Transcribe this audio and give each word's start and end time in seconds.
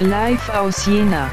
Live 0.00 0.48
aus 0.48 0.86
Jena. 0.86 1.30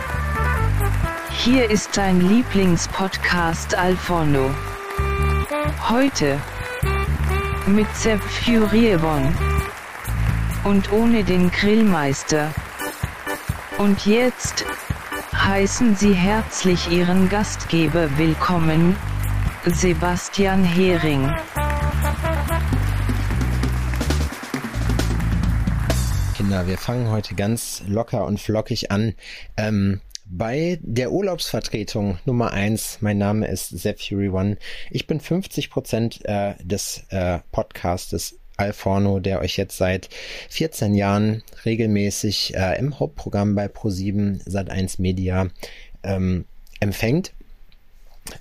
Hier 1.31 1.68
ist 1.72 1.98
dein 1.98 2.22
Lieblingspodcast 2.22 3.76
Alforno. 3.76 4.52
Heute 5.89 6.39
mit 7.66 7.88
Sepp 7.96 8.21
Furiebon 8.21 9.36
und 10.63 10.92
ohne 10.92 11.24
den 11.24 11.50
Grillmeister. 11.50 12.54
Und 13.79 14.05
jetzt 14.05 14.64
heißen 15.34 15.96
Sie 15.96 16.14
herzlich 16.14 16.91
Ihren 16.91 17.30
Gastgeber 17.30 18.16
willkommen, 18.20 18.96
Sebastian 19.66 20.64
Hering. 20.64 21.34
Wir 26.68 26.78
fangen 26.78 27.09
heute 27.09 27.34
ganz 27.34 27.82
locker 27.88 28.25
und 28.25 28.39
flockig 28.39 28.91
an. 28.91 29.16
Ähm, 29.58 30.02
bei 30.26 30.80
der 30.81 31.12
Urlaubsvertretung 31.12 32.20
Nummer 32.26 32.52
eins. 32.52 32.99
Mein 33.02 33.18
Name 33.18 33.48
ist 33.48 33.70
Sepp 33.70 33.99
Fury 33.99 34.30
One. 34.30 34.58
Ich 34.91 35.08
bin 35.08 35.20
50 35.20 35.70
Prozent 35.71 36.20
äh, 36.26 36.54
des 36.63 37.04
äh, 37.09 37.40
Podcastes 37.52 38.38
Alforno, 38.58 39.20
der 39.20 39.40
euch 39.40 39.58
jetzt 39.58 39.77
seit 39.77 40.09
14 40.49 40.94
Jahren 40.94 41.41
regelmäßig 41.66 42.55
äh, 42.55 42.77
im 42.77 42.99
Hauptprogramm 42.99 43.55
bei 43.55 43.66
Pro7 43.66 44.43
Sat1 44.48 45.02
Media 45.02 45.48
ähm, 46.04 46.46
empfängt. 46.80 47.34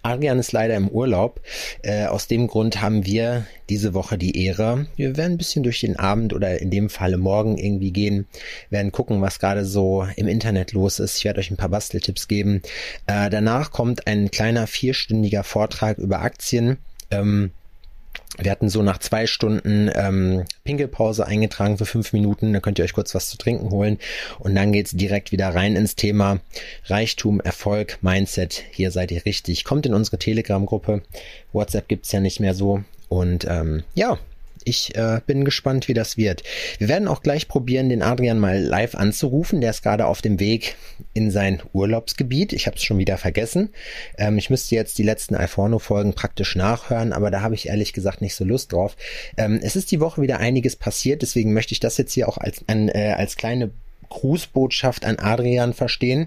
Adrian 0.02 0.38
ist 0.38 0.52
leider 0.52 0.76
im 0.76 0.88
Urlaub. 0.88 1.40
Äh, 1.82 2.06
aus 2.06 2.26
dem 2.26 2.46
Grund 2.46 2.80
haben 2.80 3.06
wir 3.06 3.46
diese 3.68 3.94
Woche 3.94 4.18
die 4.18 4.44
Ehre. 4.44 4.86
Wir 4.96 5.16
werden 5.16 5.32
ein 5.32 5.38
bisschen 5.38 5.62
durch 5.62 5.80
den 5.80 5.96
Abend 5.96 6.32
oder 6.32 6.60
in 6.60 6.70
dem 6.70 6.90
Falle 6.90 7.16
morgen 7.16 7.58
irgendwie 7.58 7.92
gehen, 7.92 8.26
werden 8.68 8.92
gucken, 8.92 9.20
was 9.20 9.38
gerade 9.38 9.64
so 9.64 10.06
im 10.16 10.28
Internet 10.28 10.72
los 10.72 10.98
ist. 10.98 11.18
Ich 11.18 11.24
werde 11.24 11.40
euch 11.40 11.50
ein 11.50 11.56
paar 11.56 11.68
Basteltipps 11.68 12.28
geben. 12.28 12.62
Äh, 13.06 13.30
danach 13.30 13.70
kommt 13.70 14.06
ein 14.06 14.30
kleiner 14.30 14.66
vierstündiger 14.66 15.44
Vortrag 15.44 15.98
über 15.98 16.20
Aktien. 16.20 16.78
Ähm, 17.10 17.50
wir 18.40 18.50
hatten 18.50 18.68
so 18.68 18.82
nach 18.82 18.98
zwei 18.98 19.26
Stunden 19.26 19.90
ähm, 19.94 20.44
Pinkelpause 20.64 21.26
eingetragen 21.26 21.78
für 21.78 21.86
fünf 21.86 22.12
Minuten. 22.12 22.52
Da 22.52 22.60
könnt 22.60 22.78
ihr 22.78 22.84
euch 22.84 22.92
kurz 22.92 23.14
was 23.14 23.28
zu 23.28 23.36
trinken 23.36 23.70
holen. 23.70 23.98
Und 24.38 24.54
dann 24.54 24.72
geht's 24.72 24.92
direkt 24.92 25.32
wieder 25.32 25.54
rein 25.54 25.76
ins 25.76 25.96
Thema 25.96 26.40
Reichtum, 26.86 27.40
Erfolg, 27.40 27.98
Mindset. 28.02 28.64
Hier 28.70 28.90
seid 28.90 29.10
ihr 29.10 29.24
richtig. 29.24 29.64
Kommt 29.64 29.86
in 29.86 29.94
unsere 29.94 30.18
Telegram-Gruppe. 30.18 31.02
WhatsApp 31.52 31.88
gibt's 31.88 32.12
ja 32.12 32.20
nicht 32.20 32.40
mehr 32.40 32.54
so. 32.54 32.82
Und 33.08 33.44
ähm, 33.48 33.82
ja, 33.94 34.18
ich 34.64 34.94
äh, 34.96 35.20
bin 35.26 35.44
gespannt, 35.44 35.88
wie 35.88 35.94
das 35.94 36.16
wird. 36.16 36.42
Wir 36.78 36.88
werden 36.88 37.08
auch 37.08 37.22
gleich 37.22 37.48
probieren, 37.48 37.88
den 37.88 38.02
Adrian 38.02 38.38
mal 38.38 38.58
live 38.58 38.94
anzurufen. 38.94 39.60
Der 39.60 39.70
ist 39.70 39.82
gerade 39.82 40.06
auf 40.06 40.22
dem 40.22 40.40
Weg 40.40 40.76
in 41.12 41.30
sein 41.30 41.62
Urlaubsgebiet. 41.72 42.52
Ich 42.52 42.66
habe 42.66 42.76
es 42.76 42.82
schon 42.82 42.98
wieder 42.98 43.18
vergessen. 43.18 43.70
Ähm, 44.16 44.38
ich 44.38 44.50
müsste 44.50 44.74
jetzt 44.74 44.98
die 44.98 45.02
letzten 45.02 45.34
Alforno-Folgen 45.34 46.14
praktisch 46.14 46.56
nachhören, 46.56 47.12
aber 47.12 47.30
da 47.30 47.42
habe 47.42 47.54
ich 47.54 47.68
ehrlich 47.68 47.92
gesagt 47.92 48.20
nicht 48.20 48.34
so 48.34 48.44
Lust 48.44 48.72
drauf. 48.72 48.96
Ähm, 49.36 49.60
es 49.62 49.76
ist 49.76 49.90
die 49.90 50.00
Woche 50.00 50.22
wieder 50.22 50.38
einiges 50.38 50.76
passiert, 50.76 51.22
deswegen 51.22 51.52
möchte 51.52 51.72
ich 51.72 51.80
das 51.80 51.96
jetzt 51.96 52.12
hier 52.12 52.28
auch 52.28 52.38
als, 52.38 52.62
an, 52.66 52.88
äh, 52.88 53.14
als 53.16 53.36
kleine 53.36 53.70
Grußbotschaft 54.10 55.06
an 55.06 55.18
Adrian 55.18 55.72
verstehen, 55.72 56.26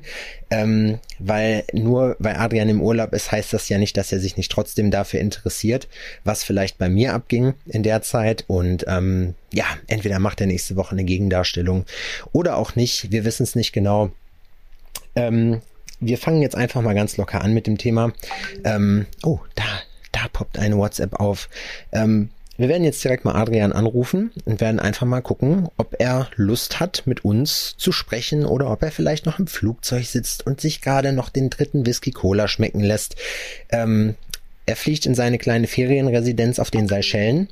ähm, 0.50 1.00
weil 1.20 1.64
nur 1.73 2.16
weil 2.17 2.36
Adrian 2.38 2.70
im 2.70 2.81
Urlaub 2.81 3.14
ist, 3.14 3.31
heißt 3.31 3.53
das 3.53 3.70
ja 3.70 3.78
nicht, 3.78 3.95
dass 3.98 4.12
er 4.12 4.20
sich 4.20 4.36
nicht 4.38 4.52
trotzdem 4.52 4.90
dafür 4.90 5.20
interessiert, 5.20 5.88
was 6.23 6.44
vielleicht 6.44 6.78
bei 6.78 6.90
mir 6.90 7.14
abging 7.14 7.53
in 7.67 7.84
der 7.84 8.02
Zeit 8.02 8.45
und 8.48 8.86
ähm, 8.88 9.36
ja, 9.53 9.66
entweder 9.88 10.20
macht 10.20 10.42
er 10.42 10.48
nächste 10.48 10.75
Woche 10.75 10.94
eine 10.94 11.03
Gegendarstellung 11.03 11.86
oder 12.31 12.58
auch 12.58 12.75
nicht, 12.75 13.12
wir 13.12 13.25
wissen 13.25 13.44
es 13.44 13.56
nicht 13.56 13.73
genau. 13.73 14.12
Ähm, 15.16 15.62
wir 16.00 16.18
fangen 16.18 16.42
jetzt 16.42 16.56
einfach 16.56 16.81
mal 16.81 16.95
ganz 16.95 17.18
locker 17.18 17.42
an 17.42 17.53
mit 17.53 17.68
dem 17.68 17.78
Thema. 17.78 18.14
Ähm, 18.64 19.06
oh, 19.23 19.40
da, 19.56 19.64
da 20.12 20.22
poppt 20.31 20.59
eine 20.59 20.78
WhatsApp 20.78 21.19
auf. 21.19 21.50
Ähm, 21.91 22.30
wir 22.58 22.69
werden 22.69 22.84
jetzt 22.84 23.03
direkt 23.03 23.25
mal 23.25 23.36
Adrian 23.36 23.74
anrufen 23.74 24.31
und 24.46 24.62
werden 24.62 24.80
einfach 24.80 25.08
mal 25.08 25.22
gucken, 25.22 25.69
ob 25.78 25.96
er 26.00 26.30
Lust 26.36 26.80
hat, 26.80 27.03
mit 27.06 27.25
uns 27.25 27.75
zu 27.78 27.91
sprechen 27.91 28.46
oder 28.46 28.69
ob 28.69 28.84
er 28.84 28.91
vielleicht 28.91 29.25
noch 29.25 29.40
im 29.40 29.47
Flugzeug 29.47 30.06
sitzt 30.06 30.46
und 30.46 30.62
sich 30.62 30.81
gerade 30.81 31.13
noch 31.13 31.30
den 31.30 31.50
dritten 31.50 31.86
Whisky 31.86 32.12
Cola 32.12 32.47
schmecken 32.47 32.81
lässt. 32.81 33.16
Ähm, 33.72 34.16
er 34.66 34.75
fliegt 34.75 35.06
in 35.06 35.16
seine 35.16 35.40
kleine 35.40 35.68
Ferienresidenz 35.68 36.59
auf 36.59 36.72
den 36.72 36.88
Seychellen. 36.88 37.50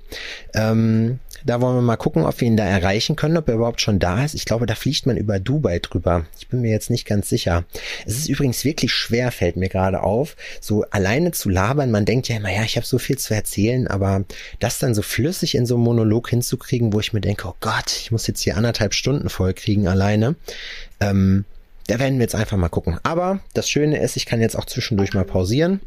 Ähm, 0.53 1.19
da 1.45 1.61
wollen 1.61 1.75
wir 1.75 1.81
mal 1.81 1.97
gucken, 1.97 2.25
ob 2.25 2.39
wir 2.39 2.47
ihn 2.47 2.57
da 2.57 2.65
erreichen 2.65 3.15
können, 3.15 3.37
ob 3.37 3.47
er 3.47 3.55
überhaupt 3.55 3.81
schon 3.81 3.99
da 3.99 4.23
ist. 4.23 4.33
Ich 4.33 4.45
glaube, 4.45 4.65
da 4.65 4.75
fliegt 4.75 5.05
man 5.05 5.17
über 5.17 5.39
Dubai 5.39 5.79
drüber. 5.79 6.25
Ich 6.39 6.47
bin 6.47 6.61
mir 6.61 6.71
jetzt 6.71 6.89
nicht 6.89 7.05
ganz 7.05 7.29
sicher. 7.29 7.63
Es 8.05 8.17
ist 8.17 8.29
übrigens 8.29 8.63
wirklich 8.63 8.93
schwer, 8.93 9.31
fällt 9.31 9.55
mir 9.55 9.69
gerade 9.69 10.03
auf, 10.03 10.35
so 10.59 10.83
alleine 10.91 11.31
zu 11.31 11.49
labern. 11.49 11.91
Man 11.91 12.05
denkt 12.05 12.27
ja 12.27 12.37
immer, 12.37 12.51
ja, 12.51 12.63
ich 12.63 12.75
habe 12.75 12.85
so 12.85 12.97
viel 12.97 13.17
zu 13.17 13.33
erzählen, 13.33 13.87
aber 13.87 14.23
das 14.59 14.79
dann 14.79 14.93
so 14.93 15.01
flüssig 15.01 15.55
in 15.55 15.65
so 15.65 15.75
einem 15.75 15.83
Monolog 15.83 16.29
hinzukriegen, 16.29 16.93
wo 16.93 16.99
ich 16.99 17.13
mir 17.13 17.21
denke, 17.21 17.47
oh 17.47 17.55
Gott, 17.59 17.91
ich 17.99 18.11
muss 18.11 18.27
jetzt 18.27 18.41
hier 18.41 18.57
anderthalb 18.57 18.93
Stunden 18.93 19.29
voll 19.29 19.53
kriegen 19.53 19.87
alleine. 19.87 20.35
Ähm, 20.99 21.45
da 21.87 21.99
werden 21.99 22.19
wir 22.19 22.23
jetzt 22.23 22.35
einfach 22.35 22.57
mal 22.57 22.69
gucken. 22.69 22.99
Aber 23.03 23.39
das 23.53 23.69
Schöne 23.69 23.99
ist, 23.99 24.15
ich 24.15 24.25
kann 24.25 24.41
jetzt 24.41 24.57
auch 24.57 24.65
zwischendurch 24.65 25.13
mal 25.13 25.25
pausieren 25.25 25.81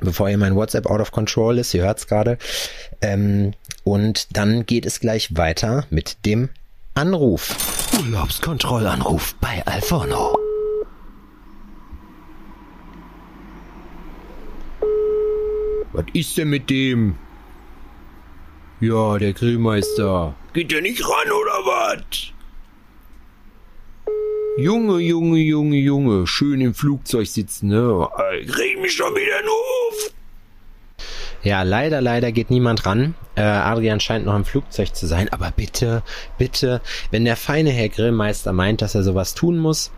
bevor 0.00 0.28
hier 0.28 0.38
mein 0.38 0.54
WhatsApp 0.56 0.86
out 0.86 1.00
of 1.00 1.12
control 1.12 1.58
ist, 1.58 1.74
ihr 1.74 1.84
hört's 1.84 2.06
gerade. 2.06 2.38
Ähm, 3.00 3.52
und 3.84 4.36
dann 4.36 4.66
geht 4.66 4.86
es 4.86 5.00
gleich 5.00 5.36
weiter 5.36 5.86
mit 5.90 6.24
dem 6.26 6.48
Anruf. 6.94 7.56
Urlaubskontrollanruf 7.98 9.34
bei 9.40 9.64
Alforno. 9.66 10.38
Was 15.92 16.04
ist 16.12 16.36
denn 16.36 16.50
mit 16.50 16.68
dem? 16.68 17.16
Ja, 18.80 19.16
der 19.18 19.32
Grillmeister. 19.32 20.34
Geht 20.52 20.70
der 20.70 20.82
nicht 20.82 21.02
ran 21.02 21.32
oder 21.32 21.52
was? 21.64 22.35
Junge, 24.58 25.00
Junge, 25.00 25.38
Junge, 25.38 25.76
Junge, 25.76 26.26
schön 26.26 26.62
im 26.62 26.72
Flugzeug 26.72 27.26
sitzen, 27.26 27.68
ne? 27.68 28.08
Ich 28.40 28.56
reg 28.56 28.80
mich 28.80 28.92
schon 28.92 29.14
wieder 29.14 29.42
nur 29.44 29.52
auf. 29.52 30.12
Ja, 31.42 31.62
leider, 31.62 32.00
leider 32.00 32.32
geht 32.32 32.48
niemand 32.48 32.86
ran. 32.86 33.14
Äh, 33.34 33.42
Adrian 33.42 34.00
scheint 34.00 34.24
noch 34.24 34.34
im 34.34 34.46
Flugzeug 34.46 34.94
zu 34.94 35.06
sein, 35.06 35.28
aber 35.30 35.52
bitte, 35.54 36.02
bitte, 36.38 36.80
wenn 37.10 37.26
der 37.26 37.36
feine 37.36 37.70
Herr 37.70 37.90
Grillmeister 37.90 38.54
meint, 38.54 38.80
dass 38.80 38.94
er 38.94 39.02
sowas 39.02 39.34
tun 39.34 39.58
muss, 39.58 39.92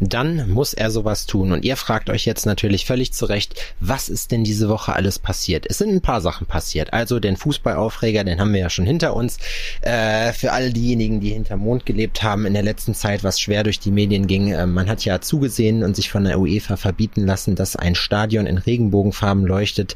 dann 0.00 0.50
muss 0.50 0.74
er 0.74 0.90
sowas 0.90 1.26
tun. 1.26 1.52
Und 1.52 1.64
ihr 1.64 1.76
fragt 1.76 2.10
euch 2.10 2.24
jetzt 2.24 2.46
natürlich 2.46 2.86
völlig 2.86 3.12
zu 3.12 3.26
Recht, 3.26 3.54
was 3.80 4.08
ist 4.08 4.30
denn 4.32 4.44
diese 4.44 4.68
Woche 4.68 4.92
alles 4.92 5.18
passiert? 5.18 5.66
Es 5.68 5.78
sind 5.78 5.90
ein 5.90 6.00
paar 6.00 6.20
Sachen 6.20 6.46
passiert. 6.46 6.92
Also 6.92 7.20
den 7.20 7.36
Fußballaufreger, 7.36 8.24
den 8.24 8.40
haben 8.40 8.52
wir 8.52 8.60
ja 8.60 8.70
schon 8.70 8.86
hinter 8.86 9.14
uns. 9.14 9.38
Äh, 9.80 10.32
für 10.32 10.52
all 10.52 10.72
diejenigen, 10.72 11.20
die 11.20 11.30
hinter 11.30 11.56
Mond 11.56 11.86
gelebt 11.86 12.22
haben 12.22 12.46
in 12.46 12.54
der 12.54 12.62
letzten 12.62 12.94
Zeit, 12.94 13.24
was 13.24 13.40
schwer 13.40 13.62
durch 13.62 13.78
die 13.78 13.90
Medien 13.90 14.26
ging, 14.26 14.52
äh, 14.52 14.66
man 14.66 14.88
hat 14.88 15.04
ja 15.04 15.20
zugesehen 15.20 15.82
und 15.82 15.96
sich 15.96 16.10
von 16.10 16.24
der 16.24 16.38
UEFA 16.38 16.76
verbieten 16.76 17.24
lassen, 17.26 17.54
dass 17.54 17.76
ein 17.76 17.94
Stadion 17.94 18.46
in 18.46 18.58
Regenbogenfarben 18.58 19.44
leuchtet, 19.46 19.94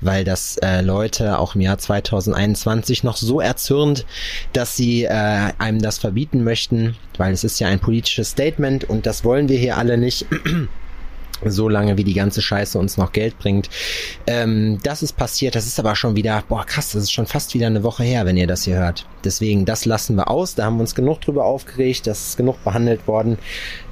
weil 0.00 0.24
das 0.24 0.56
äh, 0.58 0.80
Leute 0.80 1.38
auch 1.38 1.54
im 1.54 1.60
Jahr 1.60 1.78
2021 1.78 3.04
noch 3.04 3.16
so 3.16 3.40
erzürnt, 3.40 4.06
dass 4.52 4.76
sie 4.76 5.04
äh, 5.04 5.08
einem 5.58 5.80
das 5.80 5.98
verbieten 5.98 6.44
möchten, 6.44 6.96
weil 7.16 7.32
es 7.32 7.44
ist 7.44 7.58
ja 7.60 7.68
ein 7.68 7.80
politisches 7.80 8.30
Statement 8.30 8.84
und 8.84 9.06
das 9.06 9.24
wollen 9.24 9.35
wollen 9.36 9.50
wir 9.50 9.58
hier 9.58 9.76
alle 9.76 9.98
nicht. 9.98 10.24
so 11.44 11.68
lange 11.68 11.98
wie 11.98 12.04
die 12.04 12.14
ganze 12.14 12.40
Scheiße 12.40 12.78
uns 12.78 12.96
noch 12.96 13.12
Geld 13.12 13.38
bringt. 13.38 13.68
Ähm, 14.26 14.78
das 14.82 15.02
ist 15.02 15.12
passiert, 15.12 15.54
das 15.54 15.66
ist 15.66 15.78
aber 15.78 15.94
schon 15.94 16.16
wieder, 16.16 16.42
boah 16.48 16.64
krass, 16.64 16.92
das 16.92 17.02
ist 17.02 17.12
schon 17.12 17.26
fast 17.26 17.52
wieder 17.52 17.66
eine 17.66 17.82
Woche 17.82 18.02
her, 18.02 18.24
wenn 18.24 18.38
ihr 18.38 18.46
das 18.46 18.64
hier 18.64 18.76
hört. 18.76 19.06
Deswegen, 19.22 19.66
das 19.66 19.84
lassen 19.84 20.16
wir 20.16 20.30
aus, 20.30 20.54
da 20.54 20.64
haben 20.64 20.76
wir 20.76 20.80
uns 20.80 20.94
genug 20.94 21.20
drüber 21.20 21.44
aufgeregt, 21.44 22.06
das 22.06 22.28
ist 22.28 22.36
genug 22.38 22.64
behandelt 22.64 23.06
worden. 23.06 23.36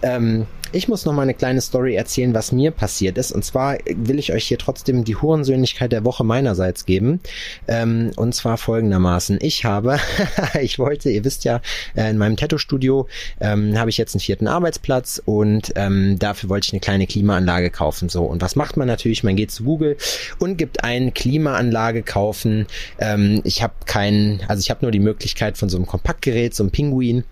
Ähm, 0.00 0.46
ich 0.74 0.88
muss 0.88 1.04
noch 1.04 1.12
mal 1.12 1.22
eine 1.22 1.34
kleine 1.34 1.60
Story 1.60 1.94
erzählen, 1.94 2.34
was 2.34 2.52
mir 2.52 2.70
passiert 2.70 3.16
ist. 3.16 3.32
Und 3.32 3.44
zwar 3.44 3.78
will 3.86 4.18
ich 4.18 4.32
euch 4.32 4.46
hier 4.46 4.58
trotzdem 4.58 5.04
die 5.04 5.16
Hurensöhnlichkeit 5.16 5.92
der 5.92 6.04
Woche 6.04 6.24
meinerseits 6.24 6.84
geben. 6.84 7.20
Ähm, 7.68 8.10
und 8.16 8.34
zwar 8.34 8.58
folgendermaßen. 8.58 9.38
Ich 9.40 9.64
habe, 9.64 9.98
ich 10.60 10.78
wollte, 10.78 11.10
ihr 11.10 11.24
wisst 11.24 11.44
ja, 11.44 11.60
äh, 11.94 12.10
in 12.10 12.18
meinem 12.18 12.36
Tattoo-Studio 12.36 13.06
ähm, 13.40 13.78
habe 13.78 13.90
ich 13.90 13.96
jetzt 13.96 14.14
einen 14.14 14.20
vierten 14.20 14.48
Arbeitsplatz 14.48 15.22
und 15.24 15.72
ähm, 15.76 16.18
dafür 16.18 16.50
wollte 16.50 16.66
ich 16.66 16.72
eine 16.72 16.80
kleine 16.80 17.06
Klimaanlage 17.06 17.70
kaufen. 17.70 18.08
So, 18.08 18.24
und 18.24 18.42
was 18.42 18.56
macht 18.56 18.76
man 18.76 18.88
natürlich? 18.88 19.22
Man 19.22 19.36
geht 19.36 19.52
zu 19.52 19.64
Google 19.64 19.96
und 20.38 20.56
gibt 20.56 20.82
ein 20.82 21.14
Klimaanlage 21.14 22.02
kaufen. 22.02 22.66
Ähm, 22.98 23.40
ich 23.44 23.62
habe 23.62 23.74
keinen, 23.86 24.40
also 24.48 24.60
ich 24.60 24.70
habe 24.70 24.80
nur 24.82 24.90
die 24.90 25.00
Möglichkeit 25.00 25.56
von 25.56 25.68
so 25.68 25.76
einem 25.76 25.86
Kompaktgerät, 25.86 26.54
so 26.54 26.64
einem 26.64 26.70
Pinguin 26.70 27.24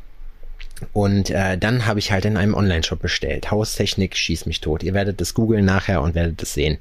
Und 0.92 1.30
äh, 1.30 1.56
dann 1.56 1.86
habe 1.86 1.98
ich 1.98 2.10
halt 2.10 2.24
in 2.24 2.36
einem 2.36 2.54
Online-Shop 2.54 3.00
bestellt. 3.00 3.50
Haustechnik 3.50 4.16
schieß 4.16 4.46
mich 4.46 4.60
tot. 4.60 4.82
Ihr 4.82 4.94
werdet 4.94 5.20
das 5.20 5.34
googeln 5.34 5.64
nachher 5.64 6.02
und 6.02 6.14
werdet 6.14 6.42
es 6.42 6.54
sehen. 6.54 6.78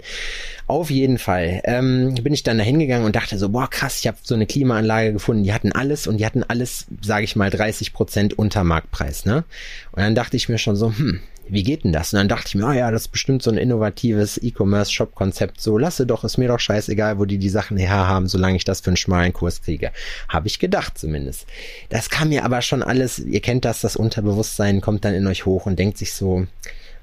Auf 0.68 0.90
jeden 0.90 1.18
Fall 1.18 1.62
ähm, 1.66 2.16
bin 2.16 2.34
ich 2.34 2.44
dann 2.44 2.58
da 2.58 2.64
hingegangen 2.64 3.06
und 3.06 3.16
dachte 3.16 3.38
so, 3.38 3.50
boah 3.50 3.70
krass, 3.70 4.00
ich 4.00 4.08
habe 4.08 4.18
so 4.22 4.36
eine 4.36 4.48
Klimaanlage 4.48 5.14
gefunden. 5.14 5.44
Die 5.44 5.54
hatten 5.54 5.72
alles 5.72 6.08
und 6.08 6.18
die 6.18 6.26
hatten 6.26 6.44
alles, 6.44 6.88
sage 7.02 7.26
ich 7.26 7.36
mal, 7.36 7.50
30 7.50 7.94
Prozent 7.94 8.38
unter 8.38 8.64
Marktpreis. 8.64 9.26
Ne? 9.26 9.44
Und 9.92 10.02
dann 10.02 10.16
dachte 10.16 10.38
ich 10.38 10.50
mir 10.50 10.58
schon 10.58 10.76
so, 10.76 10.88
hm, 10.88 11.22
wie 11.52 11.64
geht 11.64 11.84
denn 11.84 11.92
das? 11.92 12.14
Und 12.14 12.18
dann 12.18 12.30
dachte 12.30 12.48
ich 12.48 12.56
mir, 12.56 12.66
oh 12.66 12.72
ja, 12.72 12.90
das 12.92 13.04
ist 13.04 13.08
bestimmt 13.10 13.44
so 13.44 13.52
ein 13.52 13.58
innovatives 13.58 14.38
E-Commerce-Shop-Konzept. 14.42 15.60
So, 15.60 15.78
lasse 15.78 16.06
doch, 16.06 16.24
ist 16.24 16.38
mir 16.38 16.48
doch 16.48 16.60
scheißegal, 16.60 17.20
wo 17.20 17.26
die 17.26 17.38
die 17.38 17.50
Sachen 17.50 17.78
her 17.78 18.08
haben, 18.08 18.28
solange 18.28 18.56
ich 18.56 18.64
das 18.64 18.80
für 18.80 18.88
einen 18.88 18.98
schmalen 18.98 19.34
Kurs 19.34 19.62
kriege. 19.62 19.92
Habe 20.30 20.48
ich 20.48 20.60
gedacht 20.60 20.98
zumindest. 20.98 21.46
Das 21.90 22.10
kam 22.10 22.30
mir 22.30 22.46
aber 22.46 22.62
schon 22.62 22.82
alles, 22.82 23.20
ihr 23.20 23.42
kennt 23.42 23.66
das, 23.66 23.82
das 23.82 23.98
Unterbewusstsein 23.98 24.80
kommt 24.80 25.04
dann 25.04 25.14
in 25.14 25.28
euch 25.28 25.46
hoch 25.46 25.66
und 25.66 25.78
denkt 25.78 25.98
sich 25.98 26.14
so, 26.14 26.48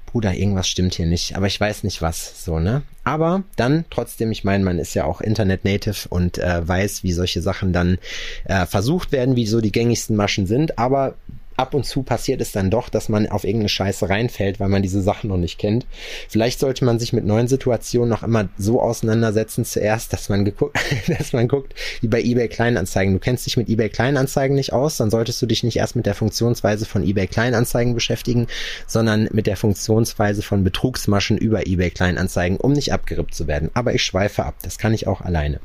Bruder, 0.07 0.33
irgendwas 0.33 0.67
stimmt 0.67 0.95
hier 0.95 1.05
nicht, 1.05 1.35
aber 1.35 1.45
ich 1.45 1.59
weiß 1.59 1.83
nicht 1.83 2.01
was, 2.01 2.43
so, 2.43 2.57
ne? 2.57 2.81
Aber 3.03 3.43
dann 3.55 3.85
trotzdem, 3.91 4.31
ich 4.31 4.43
meine, 4.43 4.63
man 4.63 4.79
ist 4.79 4.95
ja 4.95 5.05
auch 5.05 5.21
Internet-Native 5.21 6.09
und 6.09 6.39
äh, 6.39 6.67
weiß, 6.67 7.03
wie 7.03 7.11
solche 7.11 7.43
Sachen 7.43 7.73
dann 7.73 7.99
äh, 8.45 8.65
versucht 8.65 9.11
werden, 9.11 9.35
wie 9.35 9.45
so 9.45 9.61
die 9.61 9.71
gängigsten 9.71 10.15
Maschen 10.15 10.47
sind, 10.47 10.79
aber 10.79 11.13
ab 11.59 11.73
und 11.73 11.85
zu 11.85 12.03
passiert 12.03 12.41
es 12.41 12.51
dann 12.51 12.71
doch, 12.71 12.89
dass 12.89 13.09
man 13.09 13.27
auf 13.27 13.43
irgendeine 13.43 13.69
Scheiße 13.69 14.09
reinfällt, 14.09 14.59
weil 14.59 14.69
man 14.69 14.81
diese 14.81 15.01
Sachen 15.01 15.29
noch 15.29 15.37
nicht 15.37 15.59
kennt. 15.59 15.85
Vielleicht 16.29 16.59
sollte 16.59 16.85
man 16.85 16.99
sich 16.99 17.11
mit 17.11 17.25
neuen 17.25 17.47
Situationen 17.47 18.09
noch 18.09 18.23
immer 18.23 18.47
so 18.57 18.81
auseinandersetzen 18.81 19.65
zuerst, 19.65 20.13
dass 20.13 20.29
man 20.29 20.45
geguckt, 20.45 20.79
dass 21.07 21.33
man 21.33 21.47
guckt, 21.47 21.75
wie 22.01 22.07
bei 22.07 22.21
eBay 22.21 22.47
Kleinanzeigen. 22.47 23.13
Du 23.13 23.19
kennst 23.19 23.45
dich 23.45 23.57
mit 23.57 23.69
eBay 23.69 23.89
Kleinanzeigen 23.89 24.55
nicht 24.55 24.71
aus, 24.71 24.97
dann 24.97 25.11
solltest 25.11 25.41
du 25.41 25.45
dich 25.45 25.63
nicht 25.63 25.77
erst 25.77 25.95
mit 25.95 26.05
der 26.05 26.15
Funktionsweise 26.15 26.85
von 26.85 27.03
eBay 27.03 27.27
Kleinanzeigen 27.27 27.93
beschäftigen, 27.93 28.47
sondern 28.87 29.27
mit 29.31 29.45
der 29.45 29.57
Funktionsweise 29.57 30.41
von 30.41 30.63
Betrugsmaschen 30.63 31.37
über 31.37 31.67
eBay 31.67 31.91
Kleinanzeigen, 31.91 32.57
um 32.57 32.71
nicht 32.71 32.93
abgerippt 32.93 33.35
zu 33.35 33.47
werden. 33.47 33.69
Aber 33.73 33.93
ich 33.93 34.03
schweife 34.03 34.45
ab, 34.45 34.55
das 34.63 34.77
kann 34.77 34.93
ich 34.93 35.07
auch 35.07 35.21
alleine. 35.21 35.59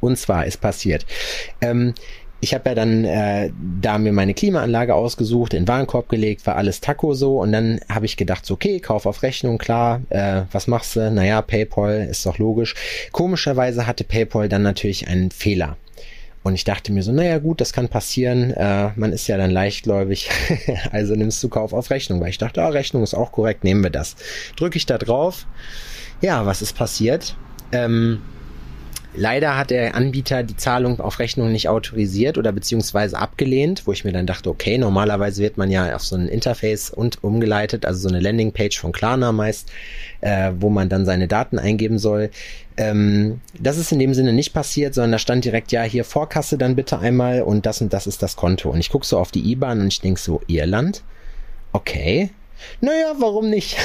Und 0.00 0.18
zwar 0.18 0.46
ist 0.46 0.60
passiert. 0.60 1.06
Ähm, 1.60 1.94
ich 2.40 2.52
habe 2.52 2.68
ja 2.70 2.74
dann 2.74 3.04
äh, 3.04 3.50
da 3.80 3.98
mir 3.98 4.12
meine 4.12 4.34
Klimaanlage 4.34 4.94
ausgesucht, 4.94 5.54
in 5.54 5.62
den 5.62 5.68
Warenkorb 5.68 6.08
gelegt, 6.08 6.46
war 6.46 6.56
alles 6.56 6.80
Taco 6.80 7.14
so 7.14 7.40
und 7.40 7.52
dann 7.52 7.80
habe 7.88 8.06
ich 8.06 8.16
gedacht, 8.16 8.44
so, 8.44 8.54
okay, 8.54 8.80
Kauf 8.80 9.06
auf 9.06 9.22
Rechnung, 9.22 9.58
klar, 9.58 10.02
äh, 10.10 10.42
was 10.52 10.66
machst 10.66 10.96
du? 10.96 11.10
Naja, 11.10 11.40
PayPal 11.40 12.06
ist 12.10 12.26
doch 12.26 12.38
logisch. 12.38 12.74
Komischerweise 13.12 13.86
hatte 13.86 14.04
PayPal 14.04 14.48
dann 14.48 14.62
natürlich 14.62 15.08
einen 15.08 15.30
Fehler. 15.30 15.76
Und 16.44 16.54
ich 16.54 16.64
dachte 16.64 16.92
mir 16.92 17.02
so, 17.02 17.10
naja 17.10 17.38
gut, 17.38 17.62
das 17.62 17.72
kann 17.72 17.88
passieren, 17.88 18.50
äh, 18.50 18.90
man 18.96 19.14
ist 19.14 19.26
ja 19.28 19.38
dann 19.38 19.50
leichtgläubig, 19.50 20.28
also 20.92 21.14
nimmst 21.14 21.42
du 21.42 21.48
Kauf 21.48 21.72
auf 21.72 21.88
Rechnung, 21.88 22.20
weil 22.20 22.28
ich 22.28 22.38
dachte, 22.38 22.62
ah, 22.62 22.68
Rechnung 22.68 23.02
ist 23.02 23.14
auch 23.14 23.32
korrekt, 23.32 23.64
nehmen 23.64 23.82
wir 23.82 23.88
das. 23.88 24.16
Drücke 24.56 24.76
ich 24.76 24.84
da 24.84 24.98
drauf, 24.98 25.46
ja, 26.20 26.44
was 26.44 26.60
ist 26.60 26.76
passiert? 26.76 27.34
Ähm, 27.72 28.20
Leider 29.16 29.56
hat 29.56 29.70
der 29.70 29.94
Anbieter 29.94 30.42
die 30.42 30.56
Zahlung 30.56 30.98
auf 30.98 31.20
Rechnung 31.20 31.52
nicht 31.52 31.68
autorisiert 31.68 32.36
oder 32.36 32.50
beziehungsweise 32.50 33.16
abgelehnt, 33.16 33.86
wo 33.86 33.92
ich 33.92 34.04
mir 34.04 34.12
dann 34.12 34.26
dachte, 34.26 34.50
okay, 34.50 34.76
normalerweise 34.76 35.40
wird 35.40 35.56
man 35.56 35.70
ja 35.70 35.94
auf 35.94 36.02
so 36.02 36.16
ein 36.16 36.26
Interface 36.26 36.90
und 36.90 37.22
umgeleitet, 37.22 37.86
also 37.86 38.00
so 38.00 38.08
eine 38.08 38.20
Landingpage 38.20 38.76
von 38.78 38.90
Klarna 38.90 39.30
meist, 39.30 39.70
äh, 40.20 40.50
wo 40.58 40.68
man 40.68 40.88
dann 40.88 41.06
seine 41.06 41.28
Daten 41.28 41.60
eingeben 41.60 41.98
soll. 41.98 42.30
Ähm, 42.76 43.40
das 43.60 43.78
ist 43.78 43.92
in 43.92 44.00
dem 44.00 44.14
Sinne 44.14 44.32
nicht 44.32 44.52
passiert, 44.52 44.94
sondern 44.94 45.12
da 45.12 45.18
stand 45.18 45.44
direkt, 45.44 45.70
ja, 45.70 45.82
hier 45.84 46.04
Vorkasse 46.04 46.58
dann 46.58 46.74
bitte 46.74 46.98
einmal 46.98 47.42
und 47.42 47.66
das 47.66 47.80
und 47.80 47.92
das 47.92 48.08
ist 48.08 48.20
das 48.20 48.34
Konto. 48.34 48.70
Und 48.70 48.80
ich 48.80 48.90
gucke 48.90 49.06
so 49.06 49.18
auf 49.18 49.30
die 49.30 49.48
IBAN 49.52 49.80
und 49.80 49.88
ich 49.88 50.00
denk 50.00 50.18
so, 50.18 50.40
Irland? 50.48 51.04
Okay, 51.72 52.30
naja, 52.80 53.14
warum 53.18 53.50
nicht? 53.50 53.76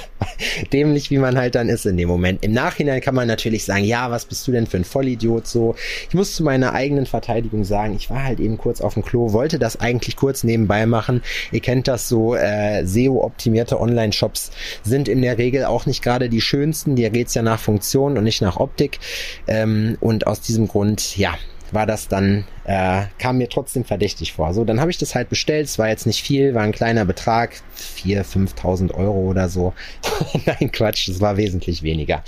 Dämlich, 0.72 1.10
wie 1.10 1.18
man 1.18 1.36
halt 1.36 1.54
dann 1.54 1.68
ist 1.68 1.86
in 1.86 1.96
dem 1.96 2.08
Moment. 2.08 2.44
Im 2.44 2.52
Nachhinein 2.52 3.00
kann 3.00 3.14
man 3.14 3.28
natürlich 3.28 3.64
sagen, 3.64 3.84
ja, 3.84 4.10
was 4.10 4.24
bist 4.24 4.46
du 4.46 4.52
denn 4.52 4.66
für 4.66 4.76
ein 4.76 4.84
Vollidiot 4.84 5.46
so? 5.46 5.74
Ich 6.08 6.14
muss 6.14 6.34
zu 6.34 6.42
meiner 6.42 6.72
eigenen 6.72 7.06
Verteidigung 7.06 7.64
sagen, 7.64 7.94
ich 7.94 8.10
war 8.10 8.24
halt 8.24 8.40
eben 8.40 8.58
kurz 8.58 8.80
auf 8.80 8.94
dem 8.94 9.04
Klo, 9.04 9.32
wollte 9.32 9.58
das 9.58 9.80
eigentlich 9.80 10.16
kurz 10.16 10.44
nebenbei 10.44 10.86
machen. 10.86 11.22
Ihr 11.52 11.60
kennt 11.60 11.88
das 11.88 12.08
so, 12.08 12.34
äh, 12.34 12.84
SEO-optimierte 12.84 13.80
Online-Shops 13.80 14.50
sind 14.82 15.08
in 15.08 15.22
der 15.22 15.38
Regel 15.38 15.64
auch 15.64 15.86
nicht 15.86 16.02
gerade 16.02 16.28
die 16.28 16.40
schönsten. 16.40 16.96
Dir 16.96 17.10
geht's 17.10 17.34
ja 17.34 17.42
nach 17.42 17.60
Funktion 17.60 18.18
und 18.18 18.24
nicht 18.24 18.42
nach 18.42 18.56
Optik. 18.56 18.98
Ähm, 19.46 19.96
und 20.00 20.26
aus 20.26 20.40
diesem 20.40 20.68
Grund, 20.68 21.16
ja, 21.16 21.34
war 21.72 21.86
das 21.86 22.08
dann, 22.08 22.44
äh, 22.64 23.02
kam 23.18 23.38
mir 23.38 23.48
trotzdem 23.48 23.84
verdächtig 23.84 24.34
vor. 24.34 24.54
So, 24.54 24.64
dann 24.64 24.80
habe 24.80 24.90
ich 24.90 24.98
das 24.98 25.14
halt 25.14 25.28
bestellt. 25.28 25.66
Es 25.66 25.78
war 25.78 25.88
jetzt 25.88 26.06
nicht 26.06 26.22
viel, 26.22 26.54
war 26.54 26.62
ein 26.62 26.72
kleiner 26.72 27.04
Betrag, 27.04 27.60
4.000, 27.76 28.24
5.000 28.24 28.94
Euro 28.94 29.30
oder 29.30 29.48
so. 29.48 29.72
Nein, 30.46 30.70
Quatsch, 30.70 31.08
es 31.08 31.20
war 31.20 31.36
wesentlich 31.36 31.82
weniger. 31.82 32.22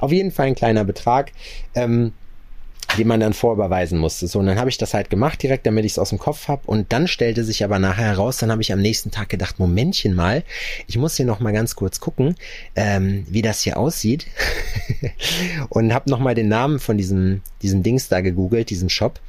Auf 0.00 0.12
jeden 0.12 0.32
Fall 0.32 0.46
ein 0.46 0.54
kleiner 0.54 0.84
Betrag. 0.84 1.32
Ähm, 1.74 2.12
die 2.98 3.04
man 3.04 3.20
dann 3.20 3.32
vorüberweisen 3.32 3.98
musste. 3.98 4.26
So, 4.26 4.40
und 4.40 4.46
dann 4.46 4.58
habe 4.58 4.68
ich 4.68 4.78
das 4.78 4.92
halt 4.92 5.08
gemacht 5.08 5.42
direkt, 5.42 5.66
damit 5.66 5.84
ich 5.84 5.92
es 5.92 5.98
aus 5.98 6.10
dem 6.10 6.18
Kopf 6.18 6.48
habe. 6.48 6.62
Und 6.66 6.92
dann 6.92 7.08
stellte 7.08 7.44
sich 7.44 7.64
aber 7.64 7.78
nachher 7.78 8.06
heraus, 8.06 8.38
dann 8.38 8.50
habe 8.50 8.60
ich 8.60 8.72
am 8.72 8.80
nächsten 8.80 9.10
Tag 9.10 9.28
gedacht, 9.28 9.58
Momentchen 9.58 10.14
mal, 10.14 10.42
ich 10.86 10.98
muss 10.98 11.16
hier 11.16 11.26
noch 11.26 11.40
mal 11.40 11.52
ganz 11.52 11.76
kurz 11.76 12.00
gucken, 12.00 12.34
ähm, 12.76 13.24
wie 13.28 13.42
das 13.42 13.62
hier 13.62 13.78
aussieht. 13.78 14.26
und 15.68 15.94
habe 15.94 16.10
noch 16.10 16.18
mal 16.18 16.34
den 16.34 16.48
Namen 16.48 16.78
von 16.78 16.98
diesem, 16.98 17.42
diesem 17.62 17.82
Dings 17.82 18.08
da 18.08 18.20
gegoogelt, 18.20 18.70
diesem 18.70 18.88
Shop. 18.88 19.20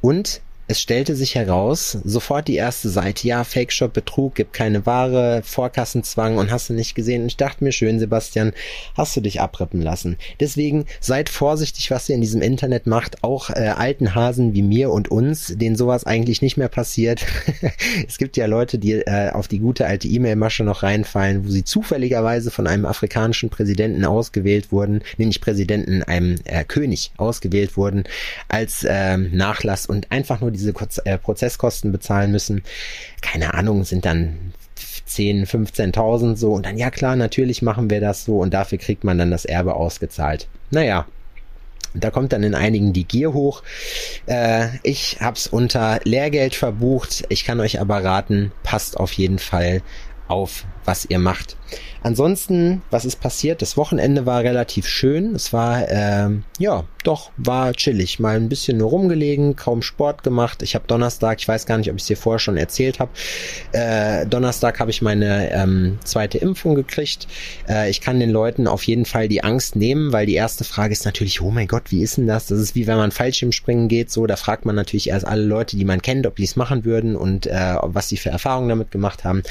Und 0.00 0.40
es 0.68 0.82
stellte 0.82 1.16
sich 1.16 1.34
heraus, 1.34 1.98
sofort 2.04 2.46
die 2.46 2.56
erste 2.56 2.90
Seite, 2.90 3.26
ja, 3.26 3.42
Fake 3.42 3.72
Shop, 3.72 3.94
Betrug, 3.94 4.34
gibt 4.34 4.52
keine 4.52 4.84
Ware, 4.84 5.40
Vorkassenzwang 5.42 6.36
und 6.36 6.50
hast 6.50 6.68
du 6.68 6.74
nicht 6.74 6.94
gesehen. 6.94 7.26
Ich 7.26 7.38
dachte 7.38 7.64
mir, 7.64 7.72
schön, 7.72 7.98
Sebastian, 7.98 8.52
hast 8.94 9.16
du 9.16 9.22
dich 9.22 9.40
abrippen 9.40 9.80
lassen. 9.80 10.18
Deswegen 10.40 10.84
seid 11.00 11.30
vorsichtig, 11.30 11.90
was 11.90 12.08
ihr 12.10 12.14
in 12.14 12.20
diesem 12.20 12.42
Internet 12.42 12.86
macht. 12.86 13.24
Auch 13.24 13.48
äh, 13.48 13.72
alten 13.76 14.14
Hasen 14.14 14.52
wie 14.52 14.62
mir 14.62 14.90
und 14.90 15.10
uns, 15.10 15.54
denen 15.56 15.74
sowas 15.74 16.04
eigentlich 16.04 16.42
nicht 16.42 16.58
mehr 16.58 16.68
passiert. 16.68 17.24
es 18.06 18.18
gibt 18.18 18.36
ja 18.36 18.44
Leute, 18.44 18.78
die 18.78 18.92
äh, 18.92 19.30
auf 19.30 19.48
die 19.48 19.60
gute 19.60 19.86
alte 19.86 20.06
E-Mail-Masche 20.06 20.64
noch 20.64 20.82
reinfallen, 20.82 21.46
wo 21.46 21.50
sie 21.50 21.64
zufälligerweise 21.64 22.50
von 22.50 22.66
einem 22.66 22.84
afrikanischen 22.84 23.48
Präsidenten 23.48 24.04
ausgewählt 24.04 24.70
wurden, 24.70 25.00
nee, 25.16 25.24
nicht 25.24 25.40
Präsidenten, 25.40 26.02
einem 26.02 26.36
äh, 26.44 26.64
König 26.64 27.12
ausgewählt 27.16 27.78
wurden 27.78 28.04
als 28.48 28.84
äh, 28.84 29.16
Nachlass 29.16 29.86
und 29.86 30.12
einfach 30.12 30.42
nur 30.42 30.50
die 30.50 30.57
diese 30.58 30.74
äh, 31.04 31.18
Prozesskosten 31.18 31.92
bezahlen 31.92 32.30
müssen. 32.30 32.62
Keine 33.22 33.54
Ahnung, 33.54 33.84
sind 33.84 34.04
dann 34.04 34.52
10, 35.06 35.46
15.000 35.46 36.36
so 36.36 36.52
und 36.52 36.66
dann, 36.66 36.76
ja 36.76 36.90
klar, 36.90 37.16
natürlich 37.16 37.62
machen 37.62 37.90
wir 37.90 38.00
das 38.00 38.24
so 38.24 38.38
und 38.38 38.52
dafür 38.52 38.78
kriegt 38.78 39.04
man 39.04 39.18
dann 39.18 39.30
das 39.30 39.44
Erbe 39.44 39.74
ausgezahlt. 39.74 40.48
Naja, 40.70 41.06
da 41.94 42.10
kommt 42.10 42.32
dann 42.32 42.42
in 42.42 42.54
einigen 42.54 42.92
die 42.92 43.04
Gier 43.04 43.32
hoch. 43.32 43.62
Äh, 44.26 44.68
ich 44.82 45.18
hab's 45.20 45.46
unter 45.46 46.00
Lehrgeld 46.04 46.54
verbucht. 46.54 47.24
Ich 47.28 47.44
kann 47.44 47.60
euch 47.60 47.80
aber 47.80 48.04
raten, 48.04 48.52
passt 48.62 48.98
auf 48.98 49.12
jeden 49.12 49.38
Fall 49.38 49.82
auf, 50.28 50.66
was 50.84 51.06
ihr 51.06 51.18
macht. 51.18 51.56
Ansonsten, 52.02 52.82
was 52.90 53.04
ist 53.04 53.20
passiert? 53.20 53.62
Das 53.62 53.76
Wochenende 53.76 54.26
war 54.26 54.42
relativ 54.42 54.86
schön. 54.86 55.34
Es 55.34 55.52
war, 55.52 55.88
ähm, 55.88 56.44
ja, 56.58 56.84
doch, 57.04 57.30
war 57.36 57.72
chillig. 57.72 58.18
Mal 58.18 58.36
ein 58.36 58.48
bisschen 58.48 58.78
nur 58.78 58.90
rumgelegen, 58.90 59.56
kaum 59.56 59.82
Sport 59.82 60.22
gemacht. 60.22 60.62
Ich 60.62 60.74
habe 60.74 60.84
Donnerstag, 60.86 61.40
ich 61.40 61.48
weiß 61.48 61.66
gar 61.66 61.78
nicht, 61.78 61.90
ob 61.90 61.96
ich 61.96 62.02
es 62.02 62.08
dir 62.08 62.16
vorher 62.16 62.38
schon 62.38 62.56
erzählt 62.56 62.98
habe, 62.98 63.10
äh, 63.72 64.26
Donnerstag 64.26 64.80
habe 64.80 64.90
ich 64.90 65.02
meine 65.02 65.50
ähm, 65.52 65.98
zweite 66.04 66.38
Impfung 66.38 66.74
gekriegt. 66.74 67.26
Äh, 67.68 67.90
ich 67.90 68.00
kann 68.00 68.20
den 68.20 68.30
Leuten 68.30 68.66
auf 68.66 68.82
jeden 68.84 69.04
Fall 69.04 69.28
die 69.28 69.42
Angst 69.42 69.76
nehmen, 69.76 70.12
weil 70.12 70.26
die 70.26 70.34
erste 70.34 70.64
Frage 70.64 70.92
ist 70.92 71.04
natürlich, 71.04 71.40
oh 71.40 71.50
mein 71.50 71.66
Gott, 71.66 71.84
wie 71.90 72.02
ist 72.02 72.16
denn 72.16 72.26
das? 72.26 72.46
Das 72.46 72.58
ist 72.58 72.74
wie 72.74 72.86
wenn 72.86 72.96
man 72.96 73.10
Fallschirmspringen 73.10 73.88
geht, 73.88 74.10
so, 74.10 74.26
da 74.26 74.36
fragt 74.36 74.64
man 74.64 74.74
natürlich 74.74 75.08
erst 75.08 75.26
alle 75.26 75.44
Leute, 75.44 75.76
die 75.76 75.84
man 75.84 76.02
kennt, 76.02 76.26
ob 76.26 76.36
die 76.36 76.44
es 76.44 76.56
machen 76.56 76.84
würden 76.84 77.16
und 77.16 77.46
äh, 77.46 77.76
was 77.82 78.08
sie 78.08 78.16
für 78.16 78.30
Erfahrungen 78.30 78.68
damit 78.68 78.90
gemacht 78.90 79.24
haben. 79.24 79.42